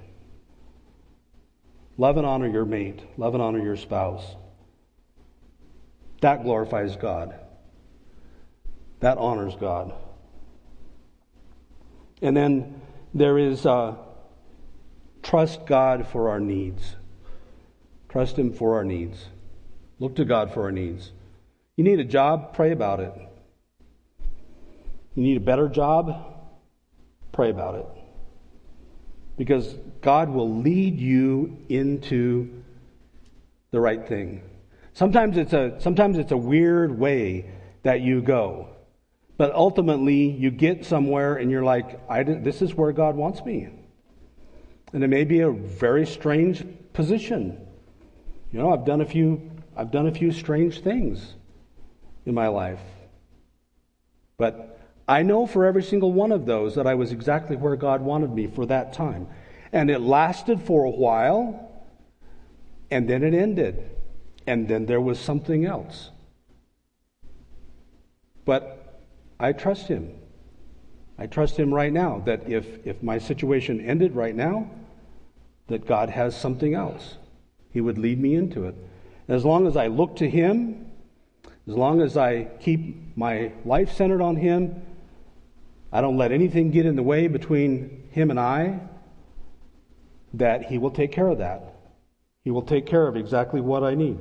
[1.97, 3.01] Love and honor your mate.
[3.17, 4.35] Love and honor your spouse.
[6.21, 7.35] That glorifies God.
[8.99, 9.93] That honors God.
[12.21, 12.81] And then
[13.13, 13.95] there is uh,
[15.23, 16.95] trust God for our needs.
[18.09, 19.25] Trust Him for our needs.
[19.99, 21.11] Look to God for our needs.
[21.75, 23.13] You need a job, pray about it.
[25.15, 26.23] You need a better job,
[27.31, 27.85] pray about it.
[29.37, 32.63] Because God will lead you into
[33.71, 34.41] the right thing.
[34.93, 37.49] Sometimes it's a, sometimes it's a weird way
[37.83, 38.69] that you go.
[39.37, 43.67] But ultimately, you get somewhere and you're like, I this is where God wants me.
[44.93, 47.59] And it may be a very strange position.
[48.53, 51.35] You know, I've done a few, I've done a few strange things
[52.25, 52.79] in my life.
[54.37, 54.74] But
[55.07, 58.31] I know for every single one of those that I was exactly where God wanted
[58.31, 59.27] me for that time.
[59.71, 61.71] And it lasted for a while,
[62.89, 63.91] and then it ended.
[64.47, 66.09] And then there was something else.
[68.45, 69.03] But
[69.39, 70.13] I trust him.
[71.17, 74.69] I trust him right now that if, if my situation ended right now,
[75.67, 77.17] that God has something else.
[77.71, 78.75] He would lead me into it.
[79.27, 80.91] As long as I look to him,
[81.67, 84.81] as long as I keep my life centered on him,
[85.95, 88.81] I don't let anything get in the way between him and I,
[90.33, 91.73] that he will take care of that.
[92.43, 94.19] He will take care of exactly what I need.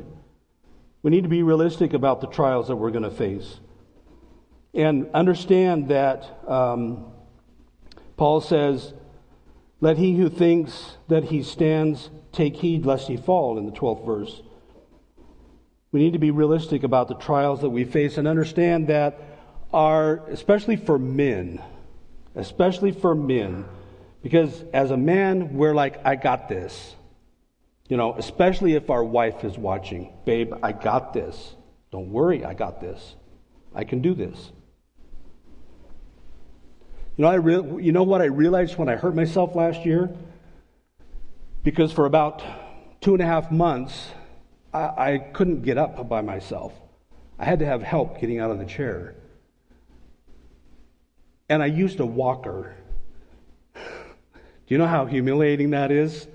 [1.02, 3.58] We need to be realistic about the trials that we're going to face.
[4.72, 7.06] And understand that um,
[8.16, 8.94] Paul says,
[9.80, 14.06] Let he who thinks that he stands take heed lest he fall, in the 12th
[14.06, 14.42] verse.
[15.90, 19.33] We need to be realistic about the trials that we face and understand that
[19.74, 21.60] are, especially for men,
[22.34, 23.64] especially for men,
[24.22, 26.94] because as a man, we're like, I got this.
[27.88, 30.14] You know, especially if our wife is watching.
[30.24, 31.54] Babe, I got this.
[31.90, 33.16] Don't worry, I got this.
[33.74, 34.52] I can do this.
[37.16, 40.10] You know, I re- you know what I realized when I hurt myself last year?
[41.62, 42.42] Because for about
[43.00, 44.08] two and a half months,
[44.72, 46.72] I, I couldn't get up by myself.
[47.38, 49.14] I had to have help getting out of the chair.
[51.48, 52.74] And I used a walker.
[53.74, 53.80] Do
[54.68, 56.26] you know how humiliating that is?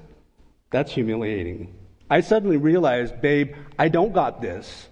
[0.71, 1.73] That's humiliating.
[2.09, 4.87] I suddenly realized, babe, I don't got this.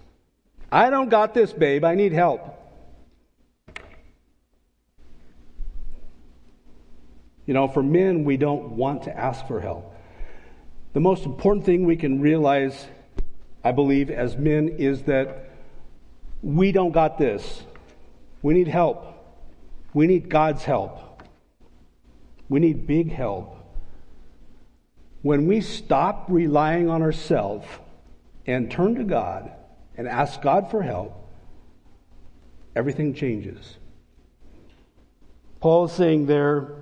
[0.70, 1.84] I don't got this, babe.
[1.84, 2.54] I need help.
[7.46, 9.94] You know, for men, we don't want to ask for help.
[10.92, 12.86] The most important thing we can realize,
[13.64, 15.50] I believe, as men is that
[16.42, 17.62] we don't got this.
[18.42, 19.17] We need help.
[19.94, 21.22] We need God's help.
[22.48, 23.56] We need big help.
[25.22, 27.66] When we stop relying on ourselves
[28.46, 29.50] and turn to God
[29.96, 31.28] and ask God for help,
[32.76, 33.76] everything changes.
[35.60, 36.74] Paul is saying there,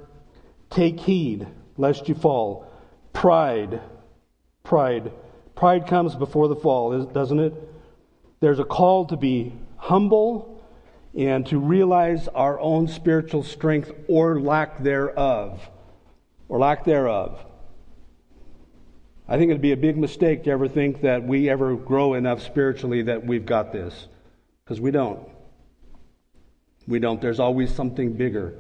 [0.71, 2.71] Take heed lest you fall.
[3.12, 3.81] Pride.
[4.62, 5.12] Pride.
[5.55, 7.55] Pride comes before the fall, doesn't it?
[8.40, 10.56] There's a call to be humble
[11.17, 15.61] and to realize our own spiritual strength or lack thereof.
[16.49, 17.45] Or lack thereof.
[19.27, 22.43] I think it'd be a big mistake to ever think that we ever grow enough
[22.43, 24.07] spiritually that we've got this,
[24.65, 25.29] because we don't.
[26.87, 27.21] We don't.
[27.21, 28.55] There's always something bigger.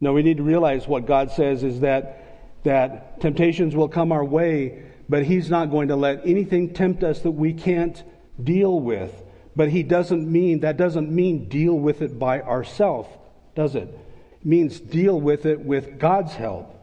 [0.00, 4.24] No, we need to realize what God says is that that temptations will come our
[4.24, 8.02] way, but He's not going to let anything tempt us that we can't
[8.42, 9.12] deal with.
[9.56, 13.08] But He doesn't mean that doesn't mean deal with it by ourselves,
[13.54, 13.88] does it?
[13.88, 16.74] It means deal with it with God's help.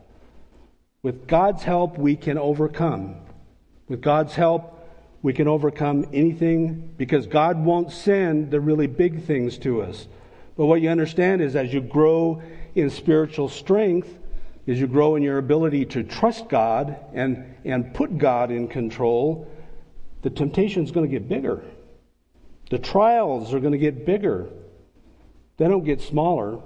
[1.03, 3.17] With God's help, we can overcome.
[3.88, 4.73] With God's help,
[5.21, 10.07] we can overcome anything because God won't send the really big things to us.
[10.57, 12.41] But what you understand is as you grow
[12.75, 14.17] in spiritual strength,
[14.67, 19.47] as you grow in your ability to trust God and, and put God in control,
[20.21, 21.63] the temptation is going to get bigger.
[22.73, 24.49] The trials are going to get bigger.
[25.57, 26.59] They don't get smaller.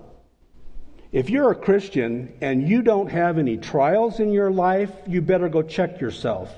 [1.12, 5.50] If you're a Christian and you don't have any trials in your life, you better
[5.50, 6.50] go check yourself.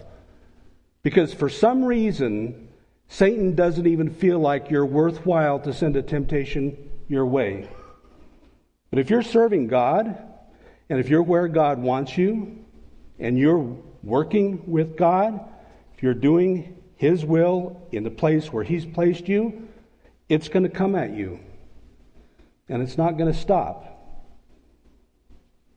[1.02, 2.70] Because for some reason,
[3.08, 7.68] Satan doesn't even feel like you're worthwhile to send a temptation your way.
[8.92, 10.16] But if you're serving God,
[10.92, 12.56] and if you're where God wants you,
[13.18, 15.44] and you're working with God,
[15.96, 19.70] if you're doing His will in the place where He's placed you,
[20.28, 21.40] it's going to come at you.
[22.68, 23.86] And it's not going to stop.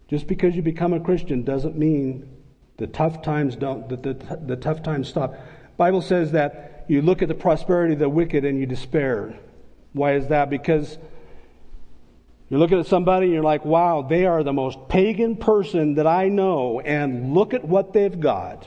[0.08, 2.28] Just because you become a Christian doesn't mean
[2.76, 5.36] the tough times don't the, the, the tough times stop.
[5.76, 9.38] Bible says that you look at the prosperity of the wicked and you despair.
[9.92, 10.50] Why is that?
[10.50, 10.98] Because
[12.48, 16.08] you're looking at somebody and you're like, wow, they are the most pagan person that
[16.08, 18.66] I know, and look at what they've got.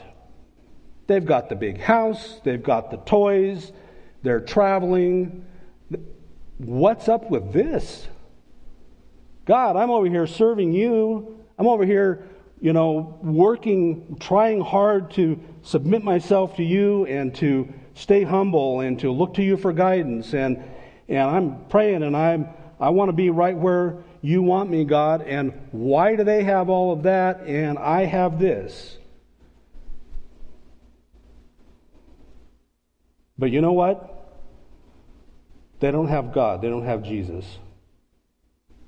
[1.08, 3.72] They've got the big house, they've got the toys,
[4.24, 5.46] they're traveling.
[6.58, 8.08] What's up with this?
[9.46, 11.40] God, I'm over here serving you.
[11.60, 12.28] I'm over here,
[12.60, 19.00] you know, working, trying hard to submit myself to you and to stay humble and
[19.00, 20.34] to look to you for guidance.
[20.34, 20.64] And,
[21.08, 22.48] and I'm praying and I'm,
[22.80, 25.22] I want to be right where you want me, God.
[25.22, 28.98] And why do they have all of that and I have this?
[33.38, 34.12] But you know what?
[35.80, 37.46] They don't have God, they don't have Jesus.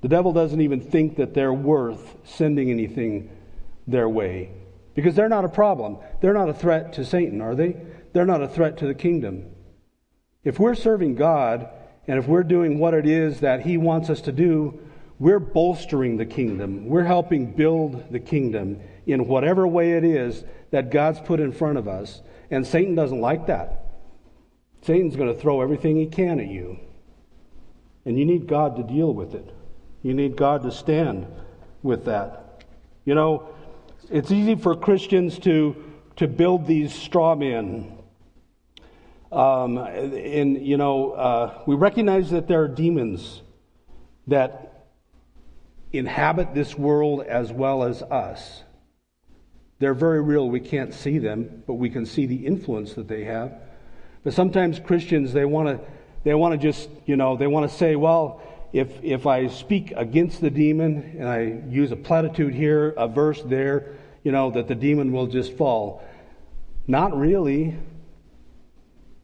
[0.00, 3.30] The devil doesn't even think that they're worth sending anything
[3.86, 4.50] their way
[4.94, 5.98] because they're not a problem.
[6.20, 7.76] They're not a threat to Satan, are they?
[8.12, 9.50] They're not a threat to the kingdom.
[10.44, 11.68] If we're serving God
[12.06, 14.80] and if we're doing what it is that He wants us to do,
[15.18, 16.86] we're bolstering the kingdom.
[16.86, 21.76] We're helping build the kingdom in whatever way it is that God's put in front
[21.76, 22.22] of us.
[22.50, 23.87] And Satan doesn't like that.
[24.82, 26.78] Satan's going to throw everything he can at you.
[28.04, 29.54] And you need God to deal with it.
[30.02, 31.26] You need God to stand
[31.82, 32.64] with that.
[33.04, 33.48] You know,
[34.10, 35.76] it's easy for Christians to,
[36.16, 37.98] to build these straw men.
[39.30, 43.42] Um, and, you know, uh, we recognize that there are demons
[44.26, 44.86] that
[45.92, 48.62] inhabit this world as well as us.
[49.78, 50.48] They're very real.
[50.48, 53.60] We can't see them, but we can see the influence that they have.
[54.28, 55.80] But sometimes Christians, they want to
[56.22, 58.42] they want to just, you know, they want to say, well,
[58.74, 63.40] if, if I speak against the demon and I use a platitude here, a verse
[63.46, 66.06] there, you know, that the demon will just fall.
[66.86, 67.78] Not really.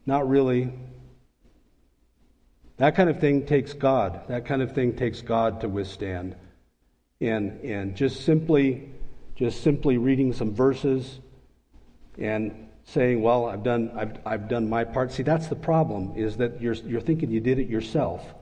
[0.06, 0.72] Not really.
[2.78, 4.22] That kind of thing takes God.
[4.28, 6.34] That kind of thing takes God to withstand.
[7.20, 8.88] And, and just simply,
[9.36, 11.18] just simply reading some verses
[12.16, 15.12] and saying, well, I've done, I've, I've done my part.
[15.12, 18.34] See, that's the problem, is that you're, you're thinking you did it yourself.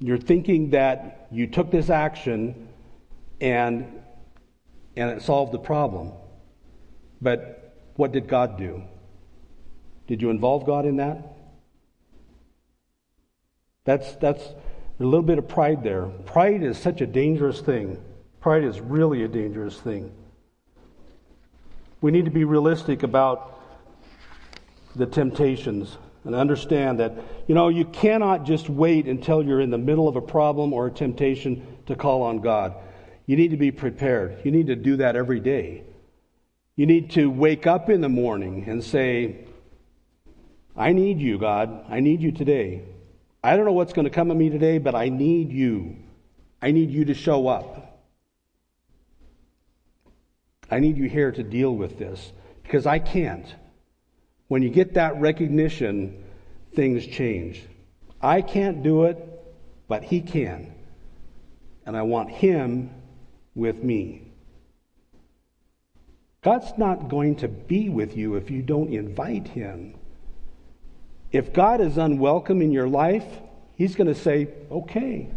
[0.00, 2.68] You're thinking that you took this action
[3.40, 4.00] and,
[4.96, 6.12] and it solved the problem.
[7.22, 8.82] But what did God do?
[10.06, 11.32] Did you involve God in that?
[13.84, 14.42] That's, that's
[14.98, 16.06] a little bit of pride there.
[16.26, 18.02] Pride is such a dangerous thing.
[18.40, 20.12] Pride is really a dangerous thing.
[22.04, 23.58] We need to be realistic about
[24.94, 27.14] the temptations and understand that,
[27.48, 30.88] you know, you cannot just wait until you're in the middle of a problem or
[30.88, 32.74] a temptation to call on God.
[33.24, 34.44] You need to be prepared.
[34.44, 35.84] You need to do that every day.
[36.76, 39.46] You need to wake up in the morning and say,
[40.76, 41.86] I need you, God.
[41.88, 42.82] I need you today.
[43.42, 45.96] I don't know what's going to come at me today, but I need you.
[46.60, 47.83] I need you to show up.
[50.70, 53.46] I need you here to deal with this because I can't.
[54.48, 56.24] When you get that recognition,
[56.74, 57.62] things change.
[58.20, 59.18] I can't do it,
[59.88, 60.74] but He can.
[61.86, 62.90] And I want Him
[63.54, 64.32] with me.
[66.42, 69.94] God's not going to be with you if you don't invite Him.
[71.32, 73.26] If God is unwelcome in your life,
[73.76, 75.30] He's going to say, okay.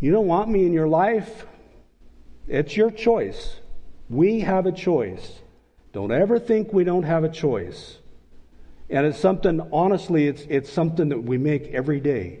[0.00, 1.46] You don't want me in your life?
[2.48, 3.56] It's your choice.
[4.08, 5.40] We have a choice.
[5.92, 7.98] Don't ever think we don't have a choice.
[8.90, 12.40] And it's something, honestly, it's, it's something that we make every day.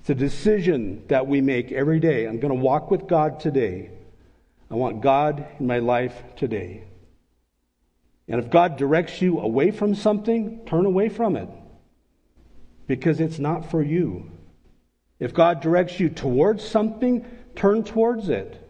[0.00, 2.26] It's a decision that we make every day.
[2.26, 3.90] I'm going to walk with God today.
[4.70, 6.84] I want God in my life today.
[8.28, 11.48] And if God directs you away from something, turn away from it
[12.86, 14.30] because it's not for you.
[15.18, 18.61] If God directs you towards something, turn towards it.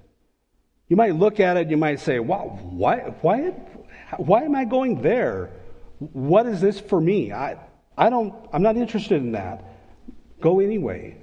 [0.93, 3.55] You might look at it, you might say, wow, why, why,
[4.19, 5.49] why am I going there?
[5.99, 7.33] What is this for me?
[7.33, 7.57] I,
[7.97, 9.65] I don't, I'm not interested in that.
[10.43, 11.17] Go anyway.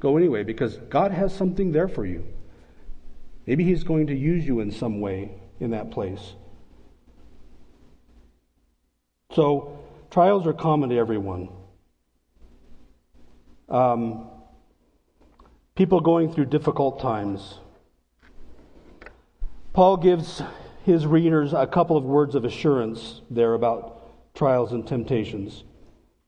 [0.00, 2.26] Go anyway because God has something there for you.
[3.44, 6.32] Maybe He's going to use you in some way in that place.
[9.34, 11.50] So, trials are common to everyone.
[13.68, 14.30] Um,
[15.74, 17.58] people going through difficult times.
[19.72, 20.42] Paul gives
[20.84, 25.64] his readers a couple of words of assurance there about trials and temptations.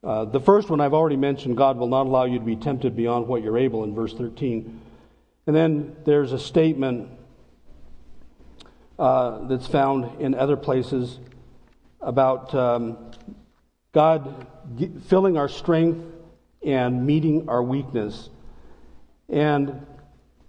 [0.03, 2.97] Uh, the first one I've already mentioned God will not allow you to be tempted
[2.97, 4.81] beyond what you're able in verse 13.
[5.47, 7.11] And then there's a statement
[8.99, 11.19] uh, that's found in other places
[12.01, 13.13] about um,
[13.93, 14.47] God
[15.07, 16.01] filling our strength
[16.65, 18.31] and meeting our weakness.
[19.29, 19.87] And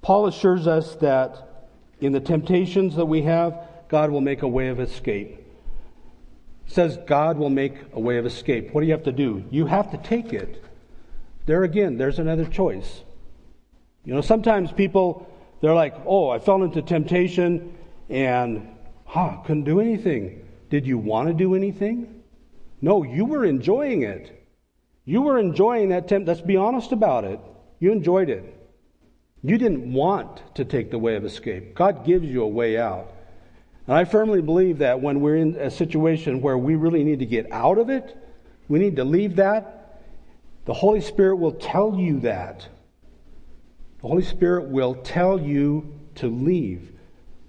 [0.01, 1.54] Paul assures us that
[2.01, 5.39] in the temptations that we have, God will make a way of escape.
[6.67, 8.73] Says God will make a way of escape.
[8.73, 9.43] What do you have to do?
[9.51, 10.63] You have to take it.
[11.45, 13.03] There again, there's another choice.
[14.03, 15.31] You know, sometimes people,
[15.61, 17.77] they're like, oh, I fell into temptation
[18.09, 18.67] and,
[19.05, 20.45] huh, couldn't do anything.
[20.69, 22.23] Did you want to do anything?
[22.81, 24.31] No, you were enjoying it.
[25.05, 26.27] You were enjoying that temp.
[26.27, 27.39] Let's be honest about it.
[27.79, 28.54] You enjoyed it.
[29.45, 31.75] You didn't want to take the way of escape.
[31.75, 33.11] God gives you a way out.
[33.87, 37.25] And I firmly believe that when we're in a situation where we really need to
[37.25, 38.17] get out of it,
[38.67, 40.01] we need to leave that,
[40.65, 42.67] the Holy Spirit will tell you that.
[44.01, 46.91] The Holy Spirit will tell you to leave,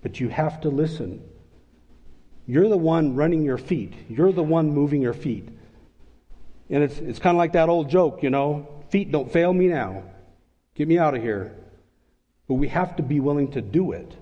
[0.03, 1.23] but you have to listen.
[2.47, 5.49] You're the one running your feet, you're the one moving your feet.
[6.69, 9.67] And it's, it's kind of like that old joke, you know feet don't fail me
[9.67, 10.03] now.
[10.75, 11.55] Get me out of here.
[12.49, 14.15] But we have to be willing to do it.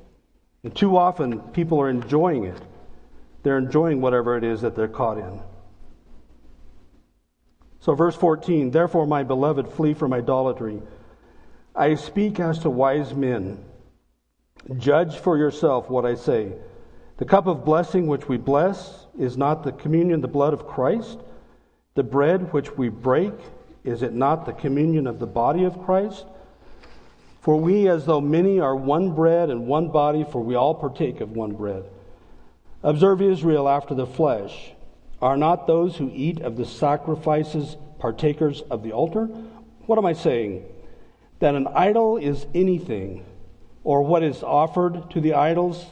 [0.62, 2.60] And too often, people are enjoying it.
[3.42, 5.40] They're enjoying whatever it is that they're caught in.
[7.80, 10.80] So, verse 14 Therefore, my beloved, flee from idolatry.
[11.76, 13.62] I speak as to wise men.
[14.78, 16.52] Judge for yourself what I say.
[17.18, 21.18] The cup of blessing which we bless is not the communion, the blood of Christ.
[21.94, 23.34] The bread which we break,
[23.84, 26.24] is it not the communion of the body of Christ?
[27.44, 31.20] For we, as though many are one bread and one body, for we all partake
[31.20, 31.84] of one bread.
[32.82, 34.72] Observe Israel after the flesh.
[35.20, 39.26] Are not those who eat of the sacrifices partakers of the altar?
[39.84, 40.64] What am I saying?
[41.40, 43.26] That an idol is anything,
[43.82, 45.84] or what is offered to the idols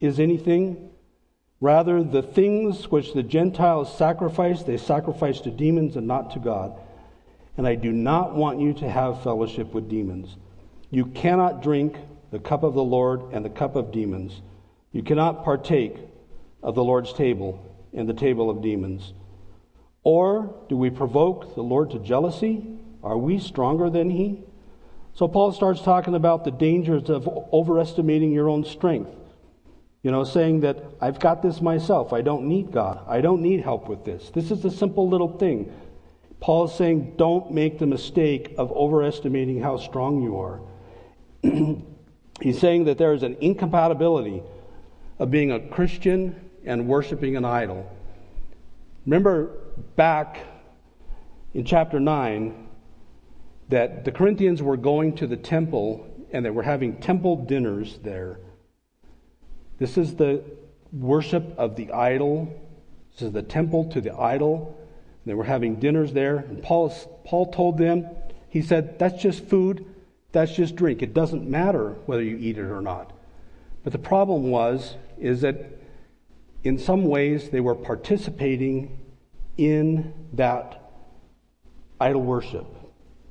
[0.00, 0.90] is anything.
[1.60, 6.72] Rather, the things which the Gentiles sacrifice, they sacrifice to demons and not to God.
[7.56, 10.36] And I do not want you to have fellowship with demons.
[10.90, 11.96] You cannot drink
[12.30, 14.42] the cup of the Lord and the cup of demons.
[14.92, 15.96] You cannot partake
[16.62, 19.12] of the Lord's table and the table of demons.
[20.02, 22.66] Or do we provoke the Lord to jealousy?
[23.02, 24.42] Are we stronger than He?
[25.14, 29.10] So Paul starts talking about the dangers of overestimating your own strength.
[30.02, 32.12] You know, saying that I've got this myself.
[32.12, 33.04] I don't need God.
[33.06, 34.30] I don't need help with this.
[34.30, 35.70] This is a simple little thing.
[36.40, 40.60] Paul is saying don't make the mistake of overestimating how strong you are.
[41.42, 44.42] He's saying that there is an incompatibility
[45.18, 47.90] of being a Christian and worshiping an idol.
[49.06, 49.58] Remember
[49.96, 50.38] back
[51.54, 52.68] in chapter 9
[53.68, 58.38] that the Corinthians were going to the temple and they were having temple dinners there.
[59.78, 60.42] This is the
[60.92, 62.52] worship of the idol.
[63.12, 64.76] This is the temple to the idol.
[65.26, 66.36] They were having dinners there.
[66.36, 66.90] And Paul,
[67.24, 68.06] Paul told them,
[68.48, 69.84] he said, that's just food.
[70.32, 71.02] That's just drink.
[71.02, 73.12] It doesn't matter whether you eat it or not.
[73.82, 75.78] But the problem was, is that
[76.64, 78.98] in some ways they were participating
[79.56, 80.92] in that
[82.00, 82.66] idol worship.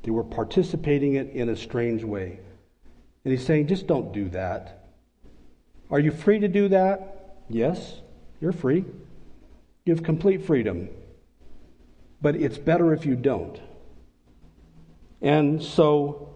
[0.04, 2.40] They were participating it in a strange way.
[3.24, 4.86] And he's saying, just don't do that.
[5.92, 7.36] Are you free to do that?
[7.50, 8.02] Yes,
[8.40, 8.86] you're free.
[9.86, 10.90] You have complete freedom.
[12.22, 13.60] But it's better if you don't.
[15.22, 16.29] And so,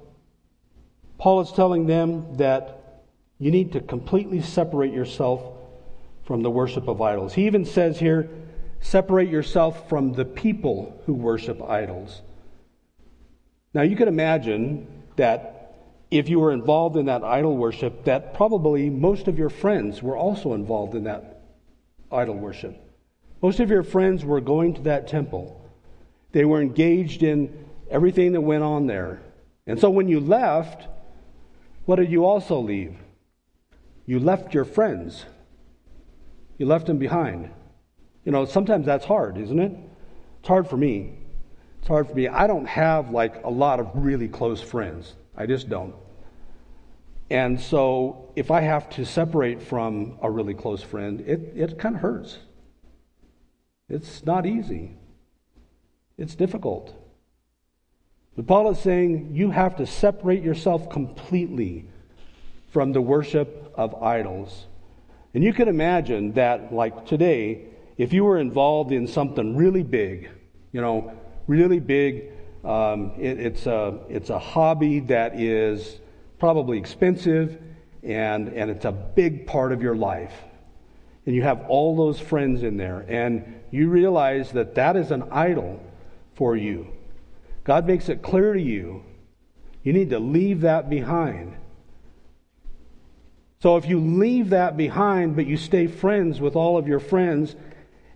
[1.24, 3.06] Paul is telling them that
[3.40, 5.42] you need to completely separate yourself
[6.26, 7.34] from the worship of idols.
[7.34, 8.30] He even says here,
[8.82, 12.24] separate yourself from the people who worship idols.
[13.74, 15.78] Now, you can imagine that
[16.12, 20.18] if you were involved in that idol worship, that probably most of your friends were
[20.18, 21.42] also involved in that
[22.12, 22.76] idol worship.
[23.42, 25.72] Most of your friends were going to that temple.
[26.34, 29.22] They were engaged in everything that went on there.
[29.66, 30.90] And so when you left,
[31.86, 32.96] what did you also leave?
[34.06, 35.26] You left your friends.
[36.58, 37.50] You left them behind.
[38.26, 39.72] You know, sometimes that's hard, isn't it?
[40.40, 41.18] It's hard for me.
[41.80, 42.28] It's hard for me.
[42.28, 45.16] I don't have like a lot of really close friends.
[45.36, 45.96] I just don't.
[47.30, 51.96] And so if I have to separate from a really close friend, it, it kind
[51.96, 52.38] of hurts.
[53.90, 54.92] It's not easy,
[56.18, 56.96] it's difficult.
[58.36, 61.86] But Paul is saying you have to separate yourself completely
[62.72, 64.66] from the worship of idols.
[65.34, 67.66] And you can imagine that, like today,
[67.98, 70.30] if you were involved in something really big,
[70.72, 71.14] you know,
[71.48, 72.32] really big,
[72.64, 76.00] um, it, it's, a, it's a hobby that is
[76.40, 77.62] probably expensive,
[78.02, 80.34] and, and it's a big part of your life.
[81.26, 85.24] And you have all those friends in there, and you realize that that is an
[85.32, 85.80] idol
[86.36, 86.88] for you.
[87.64, 89.04] God makes it clear to you
[89.84, 91.56] you need to leave that behind.
[93.60, 97.56] So if you leave that behind, but you stay friends with all of your friends,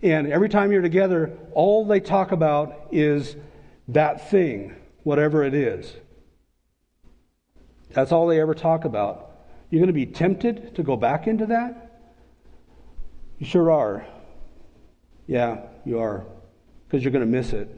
[0.02, 3.36] and every time you're together, all they talk about is
[3.90, 5.94] that thing, whatever it is.
[7.92, 9.32] That's all they ever talk about.
[9.70, 12.02] You're going to be tempted to go back into that?
[13.40, 14.06] You sure are.
[15.28, 16.26] Yeah, you are.
[16.86, 17.70] Because you're going to miss it.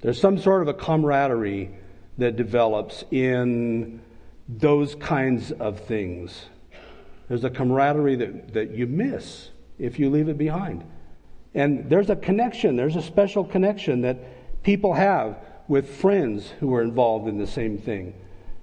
[0.00, 1.70] There's some sort of a camaraderie
[2.18, 4.00] that develops in
[4.48, 6.46] those kinds of things.
[7.28, 10.84] There's a camaraderie that, that you miss if you leave it behind.
[11.54, 15.36] And there's a connection, there's a special connection that people have
[15.66, 18.14] with friends who are involved in the same thing.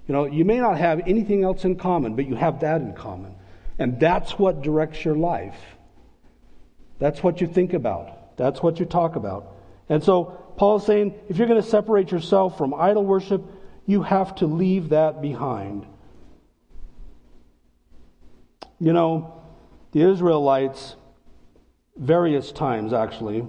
[0.08, 2.94] You know, you may not have anything else in common, but you have that in
[2.94, 3.34] common.
[3.78, 5.58] And that's what directs your life.
[6.98, 8.36] That's what you think about.
[8.36, 9.54] That's what you talk about.
[9.88, 13.42] And so Paul is saying if you're going to separate yourself from idol worship,
[13.86, 15.86] you have to leave that behind.
[18.78, 19.42] You know,
[19.92, 20.96] the Israelites,
[21.96, 23.46] various times actually,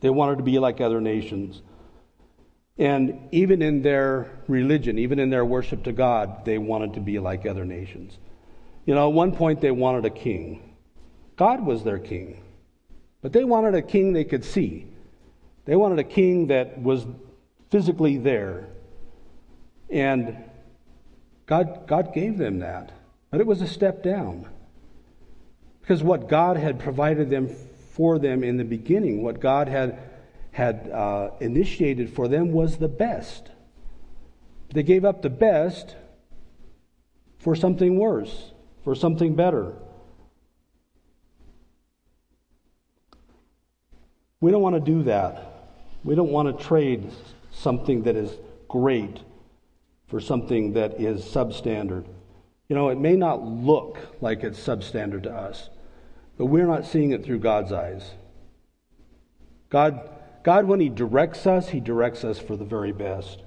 [0.00, 1.62] they wanted to be like other nations.
[2.78, 7.18] And even in their religion, even in their worship to God, they wanted to be
[7.18, 8.18] like other nations.
[8.86, 10.74] You know, at one point they wanted a king.
[11.36, 12.42] God was their king.
[13.20, 14.87] But they wanted a king they could see.
[15.68, 17.04] They wanted a king that was
[17.68, 18.68] physically there.
[19.90, 20.34] And
[21.44, 22.90] God, God gave them that.
[23.30, 24.48] But it was a step down.
[25.82, 27.54] Because what God had provided them
[27.92, 29.98] for them in the beginning, what God had
[30.52, 33.50] had uh, initiated for them was the best.
[34.72, 35.96] They gave up the best
[37.40, 38.52] for something worse,
[38.84, 39.74] for something better.
[44.40, 45.47] We don't want to do that.
[46.08, 47.10] We don't want to trade
[47.52, 48.32] something that is
[48.66, 49.18] great
[50.06, 52.06] for something that is substandard.
[52.66, 55.68] You know, it may not look like it's substandard to us,
[56.38, 58.12] but we're not seeing it through God's eyes.
[59.68, 60.00] God
[60.44, 63.42] God, when He directs us, He directs us for the very best.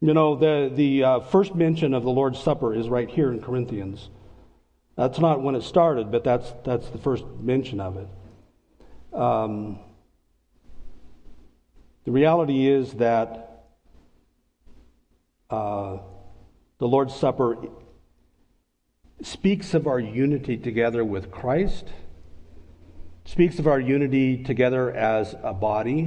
[0.00, 3.40] You know, the, the uh, first mention of the Lord's Supper is right here in
[3.40, 4.10] Corinthians.
[4.96, 8.08] That's not when it started, but that's, that's the first mention of it.
[9.16, 9.78] Um,
[12.08, 13.66] the reality is that
[15.50, 15.98] uh,
[16.78, 17.58] the Lord's Supper
[19.20, 21.84] speaks of our unity together with Christ
[23.26, 25.98] speaks of our unity together as a body.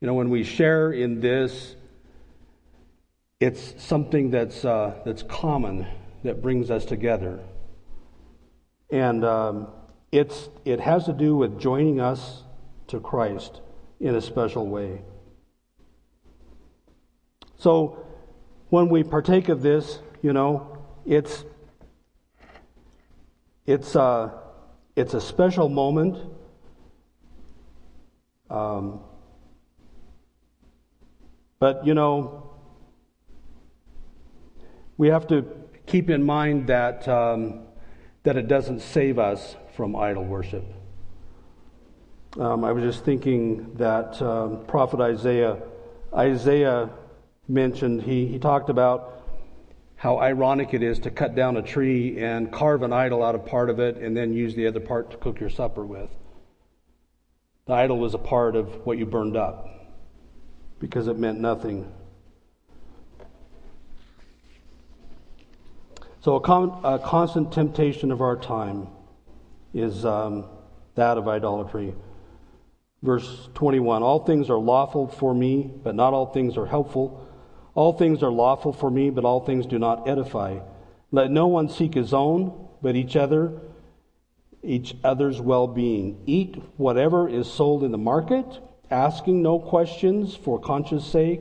[0.00, 1.74] You know, when we share in this,
[3.40, 5.84] it's something that's, uh, that's common
[6.22, 7.40] that brings us together.
[8.88, 9.66] And um,
[10.12, 12.44] it's, it has to do with joining us
[12.86, 13.62] to Christ
[14.00, 15.02] in a special way.
[17.56, 18.06] So
[18.70, 21.44] when we partake of this, you know, it's,
[23.66, 24.32] it's, a
[24.96, 26.16] it's a special moment.
[28.48, 29.00] Um,
[31.58, 32.50] but, you know,
[34.96, 35.44] we have to
[35.86, 37.66] keep in mind that, um,
[38.22, 40.64] that it doesn't save us from idol worship.
[42.38, 45.60] Um, I was just thinking that um, Prophet Isaiah,
[46.14, 46.88] Isaiah
[47.48, 49.24] mentioned, he, he talked about
[49.96, 53.44] how ironic it is to cut down a tree and carve an idol out of
[53.44, 56.08] part of it and then use the other part to cook your supper with.
[57.66, 59.68] The idol was a part of what you burned up
[60.78, 61.92] because it meant nothing.
[66.20, 68.86] So, a, con- a constant temptation of our time
[69.74, 70.44] is um,
[70.94, 71.92] that of idolatry.
[73.02, 77.26] Verse 21 All things are lawful for me, but not all things are helpful.
[77.74, 80.58] All things are lawful for me, but all things do not edify.
[81.10, 83.60] Let no one seek his own, but each other,
[84.62, 86.22] each other's well-being.
[86.26, 88.44] Eat whatever is sold in the market,
[88.90, 91.40] asking no questions for conscience sake.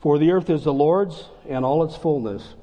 [0.00, 2.54] For the earth is the Lord's and all its fullness.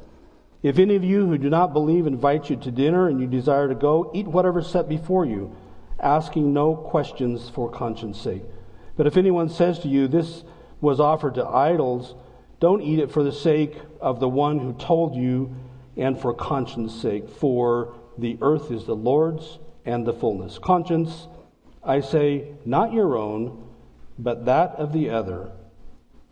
[0.61, 3.67] If any of you who do not believe invite you to dinner and you desire
[3.67, 5.55] to go, eat whatever is set before you,
[6.01, 8.43] asking no questions for conscience sake.
[8.97, 10.43] But if anyone says to you, This
[10.81, 12.15] was offered to idols,
[12.59, 15.55] don't eat it for the sake of the one who told you
[15.97, 20.59] and for conscience sake, for the earth is the Lord's and the fullness.
[20.59, 21.27] Conscience,
[21.83, 23.67] I say, not your own,
[24.17, 25.51] but that of the other.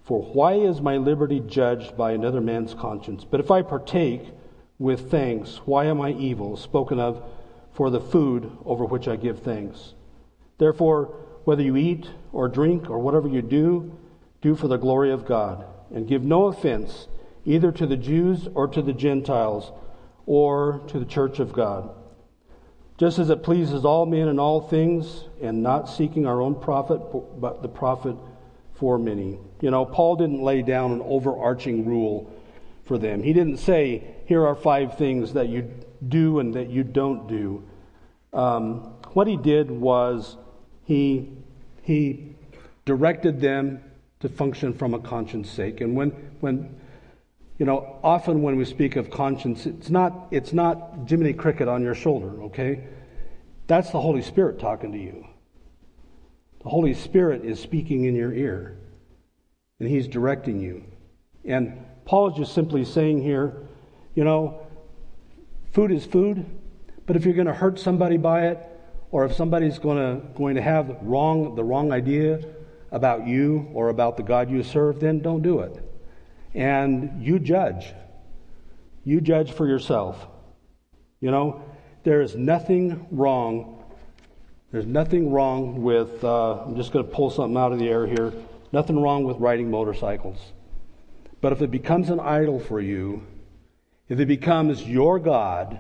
[0.04, 3.24] For why is my liberty judged by another man's conscience?
[3.24, 4.24] But if I partake
[4.78, 7.24] with thanks, why am I evil, spoken of
[7.80, 9.94] for the food over which I give thanks?
[10.58, 11.16] Therefore,
[11.46, 13.98] whether you eat or drink or whatever you do,
[14.42, 17.08] do for the glory of God and give no offense
[17.46, 19.72] either to the Jews or to the Gentiles
[20.26, 21.90] or to the church of God.
[22.98, 27.00] Just as it pleases all men in all things, and not seeking our own profit,
[27.40, 28.18] but the profit
[28.74, 29.40] for many.
[29.62, 32.30] You know, Paul didn't lay down an overarching rule
[32.84, 33.24] for them.
[33.24, 35.72] He didn't say, here are five things that you
[36.06, 37.64] do and that you don't do.
[38.34, 40.38] Um, what he did was
[40.84, 41.30] he,
[41.82, 42.36] he
[42.86, 43.84] directed them
[44.20, 45.82] to function from a conscience sake.
[45.82, 46.10] And when,
[46.40, 46.80] when
[47.60, 51.84] you know, often when we speak of conscience, it's not, it's not Jiminy Cricket on
[51.84, 52.88] your shoulder, okay?
[53.68, 55.28] That's the Holy Spirit talking to you.
[56.64, 58.78] The Holy Spirit is speaking in your ear,
[59.80, 60.84] and He's directing you.
[61.46, 63.68] And Paul is just simply saying here,
[64.16, 64.66] you know,
[65.74, 66.46] food is food,
[67.10, 68.60] but if you're going to hurt somebody by it,
[69.10, 72.40] or if somebody's going to, going to have wrong, the wrong idea,
[72.92, 75.84] about you or about the God you serve, then don't do it.
[76.54, 77.96] And you judge.
[79.04, 80.28] You judge for yourself.
[81.20, 81.64] You know,
[82.04, 83.84] there is nothing wrong.
[84.72, 88.06] There's nothing wrong with, uh, I'm just going to pull something out of the air
[88.06, 88.32] here.
[88.72, 90.38] Nothing wrong with riding motorcycles.
[91.42, 93.26] But if it becomes an idol for you,
[94.10, 95.80] if it becomes your God,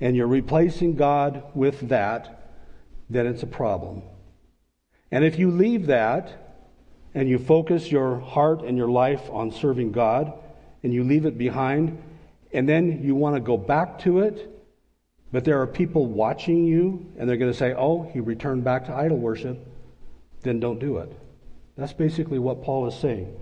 [0.00, 2.52] and you're replacing God with that,
[3.08, 4.02] then it's a problem.
[5.10, 6.58] And if you leave that
[7.14, 10.32] and you focus your heart and your life on serving God
[10.82, 12.02] and you leave it behind,
[12.52, 14.52] and then you want to go back to it,
[15.32, 18.86] but there are people watching you and they're going to say, oh, he returned back
[18.86, 19.66] to idol worship,
[20.42, 21.12] then don't do it.
[21.76, 23.34] That's basically what Paul is saying.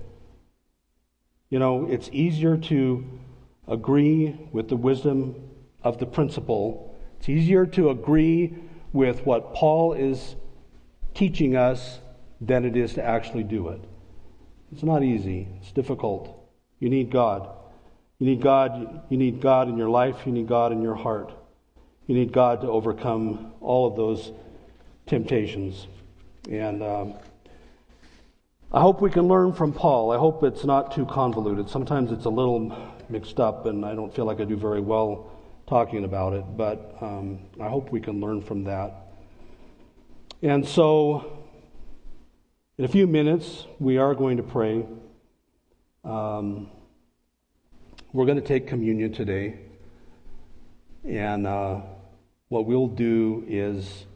[1.51, 3.05] You know, it's easier to
[3.69, 5.35] agree with the wisdom
[5.85, 8.57] of the principle, it's easier to agree
[8.93, 10.35] with what Paul is
[11.15, 12.01] teaching us
[12.41, 13.81] than it is to actually do it.
[14.73, 16.37] It's not easy, it's difficult.
[16.81, 17.49] You need God.
[18.19, 21.33] You need God, you need God in your life, you need God in your heart.
[22.07, 24.33] You need God to overcome all of those
[25.07, 25.87] temptations.
[26.51, 27.15] And um,
[28.73, 30.13] I hope we can learn from Paul.
[30.13, 31.69] I hope it's not too convoluted.
[31.69, 32.77] Sometimes it's a little
[33.09, 35.31] mixed up, and I don't feel like I do very well
[35.67, 38.93] talking about it, but um, I hope we can learn from that.
[40.43, 41.47] And so,
[42.77, 44.85] in a few minutes, we are going to pray.
[46.05, 46.71] Um,
[48.13, 49.59] we're going to take communion today.
[51.05, 51.81] And uh,
[52.49, 54.07] what we'll do is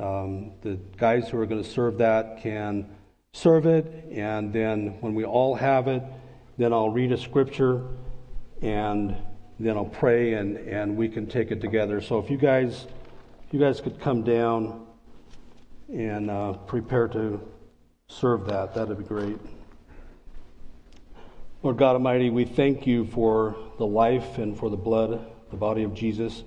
[0.00, 2.88] um, the guys who are going to serve that can
[3.32, 3.86] serve it.
[4.10, 6.02] And then when we all have it,
[6.56, 7.86] then I'll read a scripture
[8.62, 9.14] and
[9.58, 12.00] then I'll pray and, and we can take it together.
[12.00, 12.86] So if you guys,
[13.46, 14.86] if you guys could come down
[15.92, 17.40] and uh, prepare to
[18.08, 18.74] serve that.
[18.74, 19.38] That'd be great.
[21.62, 25.82] Lord God Almighty, we thank you for the life and for the blood, the body
[25.82, 26.44] of Jesus.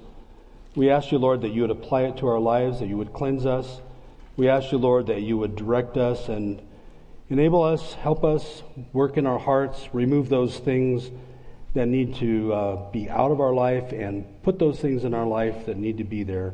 [0.75, 3.11] We ask you, Lord, that you would apply it to our lives, that you would
[3.11, 3.81] cleanse us.
[4.37, 6.61] We ask you, Lord, that you would direct us and
[7.29, 11.11] enable us, help us, work in our hearts, remove those things
[11.73, 15.25] that need to uh, be out of our life and put those things in our
[15.25, 16.53] life that need to be there.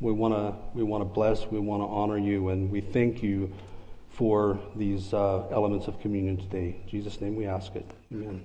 [0.00, 3.22] We want to we want to bless, we want to honor you, and we thank
[3.22, 3.52] you
[4.10, 6.80] for these uh, elements of communion today.
[6.82, 7.90] In Jesus' name we ask it.
[8.12, 8.42] Amen.